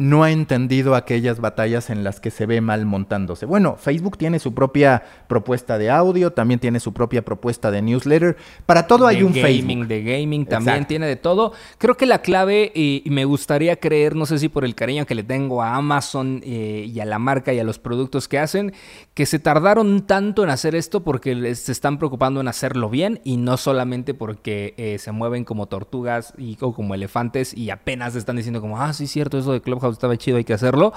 no 0.00 0.22
ha 0.22 0.30
entendido 0.30 0.94
aquellas 0.94 1.40
batallas 1.40 1.90
en 1.90 2.04
las 2.04 2.20
que 2.20 2.30
se 2.30 2.46
ve 2.46 2.62
mal 2.62 2.86
montándose. 2.86 3.44
Bueno, 3.44 3.76
Facebook 3.76 4.16
tiene 4.16 4.38
su 4.38 4.54
propia 4.54 5.02
propuesta 5.28 5.76
de 5.76 5.90
audio, 5.90 6.32
también 6.32 6.58
tiene 6.58 6.80
su 6.80 6.94
propia 6.94 7.22
propuesta 7.22 7.70
de 7.70 7.82
newsletter. 7.82 8.38
Para 8.64 8.86
todo 8.86 9.06
hay 9.06 9.22
un 9.22 9.34
gaming, 9.34 9.42
Facebook. 9.42 9.86
De 9.88 10.02
gaming 10.02 10.46
también 10.46 10.76
Exacto. 10.76 10.88
tiene 10.88 11.06
de 11.06 11.16
todo. 11.16 11.52
Creo 11.76 11.98
que 11.98 12.06
la 12.06 12.22
clave, 12.22 12.72
y, 12.74 13.02
me 13.10 13.26
gustaría 13.26 13.76
creer, 13.76 14.16
no 14.16 14.24
sé 14.24 14.38
si 14.38 14.48
por 14.48 14.64
el 14.64 14.74
cariño 14.74 15.04
que 15.04 15.14
le 15.14 15.22
tengo 15.22 15.62
a 15.62 15.74
Amazon 15.74 16.40
eh, 16.44 16.86
y 16.90 16.98
a 17.00 17.04
la 17.04 17.18
marca 17.18 17.52
y 17.52 17.58
a 17.58 17.64
los 17.64 17.78
productos 17.78 18.26
que 18.26 18.38
hacen, 18.38 18.72
que 19.12 19.26
se 19.26 19.38
tardaron 19.38 20.06
tanto 20.06 20.42
en 20.44 20.48
hacer 20.48 20.74
esto 20.74 21.04
porque 21.04 21.54
se 21.54 21.72
están 21.72 21.98
preocupando 21.98 22.40
en 22.40 22.48
hacerlo 22.48 22.88
bien 22.88 23.20
y 23.22 23.36
no 23.36 23.58
solamente 23.58 24.14
porque 24.14 24.72
eh, 24.78 24.98
se 24.98 25.12
mueven 25.12 25.44
como 25.44 25.66
tortugas 25.66 26.32
y, 26.38 26.56
o 26.62 26.72
como 26.72 26.94
elefantes 26.94 27.52
y 27.52 27.68
apenas 27.68 28.14
están 28.14 28.36
diciendo 28.36 28.62
como, 28.62 28.80
ah, 28.80 28.94
sí, 28.94 29.06
cierto, 29.06 29.36
eso 29.36 29.52
de 29.52 29.60
Clubhouse 29.60 29.89
estaba 29.92 30.16
chido, 30.16 30.36
hay 30.36 30.44
que 30.44 30.54
hacerlo. 30.54 30.92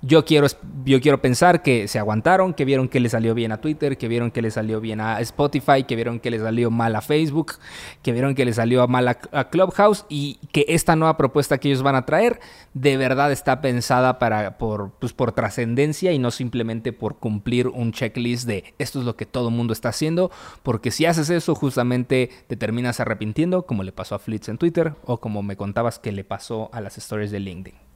Yo 0.00 0.24
quiero, 0.24 0.46
yo 0.84 1.00
quiero 1.00 1.20
pensar 1.20 1.60
que 1.60 1.88
se 1.88 1.98
aguantaron, 1.98 2.54
que 2.54 2.64
vieron 2.64 2.88
que 2.88 3.00
le 3.00 3.08
salió 3.08 3.34
bien 3.34 3.50
a 3.50 3.60
Twitter, 3.60 3.98
que 3.98 4.06
vieron 4.06 4.30
que 4.30 4.42
le 4.42 4.52
salió 4.52 4.80
bien 4.80 5.00
a 5.00 5.20
Spotify, 5.20 5.82
que 5.88 5.96
vieron 5.96 6.20
que 6.20 6.30
le 6.30 6.38
salió 6.38 6.70
mal 6.70 6.94
a 6.94 7.00
Facebook, 7.00 7.54
que 8.00 8.12
vieron 8.12 8.36
que 8.36 8.44
le 8.44 8.52
salió 8.52 8.86
mal 8.86 9.08
a, 9.08 9.48
Clubhouse 9.50 10.06
y 10.08 10.38
que 10.52 10.66
esta 10.68 10.94
nueva 10.94 11.16
propuesta 11.16 11.58
que 11.58 11.66
ellos 11.66 11.82
van 11.82 11.96
a 11.96 12.06
traer 12.06 12.38
de 12.74 12.96
verdad 12.96 13.32
está 13.32 13.60
pensada 13.60 14.20
para, 14.20 14.56
por, 14.56 14.92
pues, 15.00 15.12
por 15.12 15.32
trascendencia 15.32 16.12
y 16.12 16.20
no 16.20 16.30
simplemente 16.30 16.92
por 16.92 17.16
cumplir 17.16 17.66
un 17.66 17.90
checklist 17.90 18.46
de 18.46 18.74
esto 18.78 19.00
es 19.00 19.04
lo 19.04 19.16
que 19.16 19.26
todo 19.26 19.48
el 19.48 19.54
mundo 19.56 19.72
está 19.72 19.88
haciendo, 19.88 20.30
porque 20.62 20.92
si 20.92 21.06
haces 21.06 21.28
eso 21.28 21.56
justamente 21.56 22.30
te 22.46 22.56
terminas 22.56 23.00
arrepintiendo, 23.00 23.66
como 23.66 23.82
le 23.82 23.90
pasó 23.90 24.14
a 24.14 24.20
Flitz 24.20 24.48
en 24.48 24.58
Twitter 24.58 24.94
o 25.04 25.18
como 25.18 25.42
me 25.42 25.56
contabas 25.56 25.98
que 25.98 26.12
le 26.12 26.22
pasó 26.22 26.70
a 26.72 26.80
las 26.80 26.98
stories 26.98 27.32
de 27.32 27.40
LinkedIn. 27.40 27.87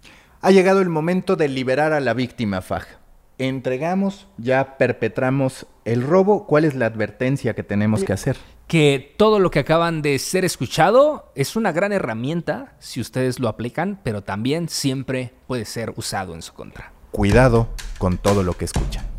Ha 0.45 0.51
llegado 0.51 0.81
el 0.81 0.89
momento 0.89 1.37
de 1.37 1.49
liberar 1.49 1.93
a 1.93 2.01
la 2.01 2.15
víctima, 2.15 2.63
Faj. 2.63 2.85
Entregamos, 3.39 4.27
ya 4.39 4.77
perpetramos 4.77 5.67
el 5.85 6.03
robo. 6.03 6.49
¿Cuál 6.49 6.65
es 6.65 6.75
la 6.75 6.87
advertencia 6.87 7.55
que 7.55 7.63
tenemos 7.63 8.03
que 8.03 8.13
hacer? 8.13 8.37
que 8.67 9.15
todo 9.19 9.39
lo 9.39 9.51
que 9.51 9.59
acaban 9.59 10.01
de 10.01 10.19
ser 10.19 10.47
escuchado 10.47 11.31
es 11.35 11.57
una 11.57 11.73
gran 11.73 11.93
herramienta 11.93 12.75
si 12.79 13.03
ustedes 13.03 13.39
lo 13.39 13.49
aplican, 13.49 14.01
pero 14.03 14.23
también 14.23 14.71
siempre 14.71 15.35
puede 15.47 15.67
ser 15.67 15.93
usado 15.97 16.35
en 16.35 16.41
su 16.41 16.55
contra. 16.55 16.91
Cuidado 17.11 17.69
con 17.99 18.17
todo 18.17 18.43
lo 18.43 18.55
que 18.55 18.65
escuchan. 18.65 19.12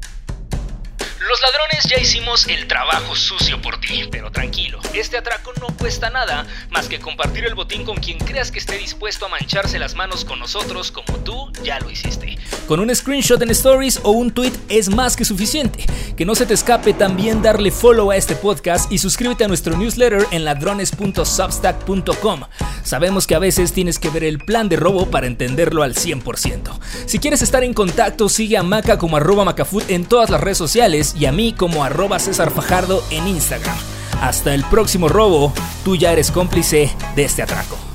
Ladrones 1.43 1.83
ya 1.89 1.99
hicimos 1.99 2.47
el 2.47 2.67
trabajo 2.67 3.17
sucio 3.17 3.61
por 3.61 3.77
ti, 3.81 4.07
pero 4.09 4.31
tranquilo, 4.31 4.79
este 4.93 5.17
atraco 5.17 5.51
no 5.59 5.67
cuesta 5.75 6.09
nada 6.09 6.47
más 6.69 6.87
que 6.87 7.01
compartir 7.01 7.43
el 7.43 7.53
botín 7.53 7.83
con 7.83 7.97
quien 7.97 8.17
creas 8.17 8.49
que 8.49 8.59
esté 8.59 8.77
dispuesto 8.77 9.25
a 9.25 9.29
mancharse 9.29 9.77
las 9.77 9.93
manos 9.93 10.23
con 10.23 10.39
nosotros 10.39 10.89
como 10.89 11.17
tú 11.19 11.51
ya 11.61 11.81
lo 11.81 11.89
hiciste. 11.89 12.37
Con 12.65 12.79
un 12.79 12.95
screenshot 12.95 13.41
en 13.41 13.49
stories 13.49 13.99
o 14.03 14.11
un 14.11 14.31
tweet 14.31 14.53
es 14.69 14.87
más 14.87 15.17
que 15.17 15.25
suficiente. 15.25 15.85
Que 16.15 16.23
no 16.23 16.33
se 16.33 16.45
te 16.45 16.53
escape 16.53 16.93
también 16.93 17.41
darle 17.41 17.71
follow 17.71 18.09
a 18.11 18.15
este 18.15 18.37
podcast 18.37 18.89
y 18.89 18.97
suscríbete 18.97 19.43
a 19.43 19.49
nuestro 19.49 19.75
newsletter 19.75 20.25
en 20.31 20.45
ladrones.substack.com. 20.45 22.43
Sabemos 22.83 23.27
que 23.27 23.35
a 23.35 23.39
veces 23.39 23.73
tienes 23.73 23.99
que 23.99 24.09
ver 24.09 24.23
el 24.23 24.39
plan 24.39 24.69
de 24.69 24.75
robo 24.75 25.07
para 25.07 25.27
entenderlo 25.27 25.83
al 25.83 25.95
100%. 25.95 26.71
Si 27.05 27.19
quieres 27.19 27.41
estar 27.41 27.63
en 27.63 27.73
contacto, 27.73 28.29
sigue 28.29 28.57
a 28.57 28.63
Maca 28.63 28.97
como 28.97 29.17
arroba 29.17 29.45
Macafood 29.45 29.89
en 29.89 30.05
todas 30.05 30.29
las 30.29 30.41
redes 30.41 30.57
sociales 30.57 31.15
y 31.17 31.25
a 31.25 31.31
mí 31.31 31.53
como 31.53 31.83
arroba 31.83 32.19
César 32.19 32.51
Fajardo 32.51 33.03
en 33.09 33.27
Instagram. 33.27 33.77
Hasta 34.21 34.53
el 34.53 34.63
próximo 34.65 35.09
robo, 35.09 35.53
tú 35.83 35.95
ya 35.95 36.11
eres 36.13 36.31
cómplice 36.31 36.91
de 37.15 37.25
este 37.25 37.41
atraco. 37.41 37.92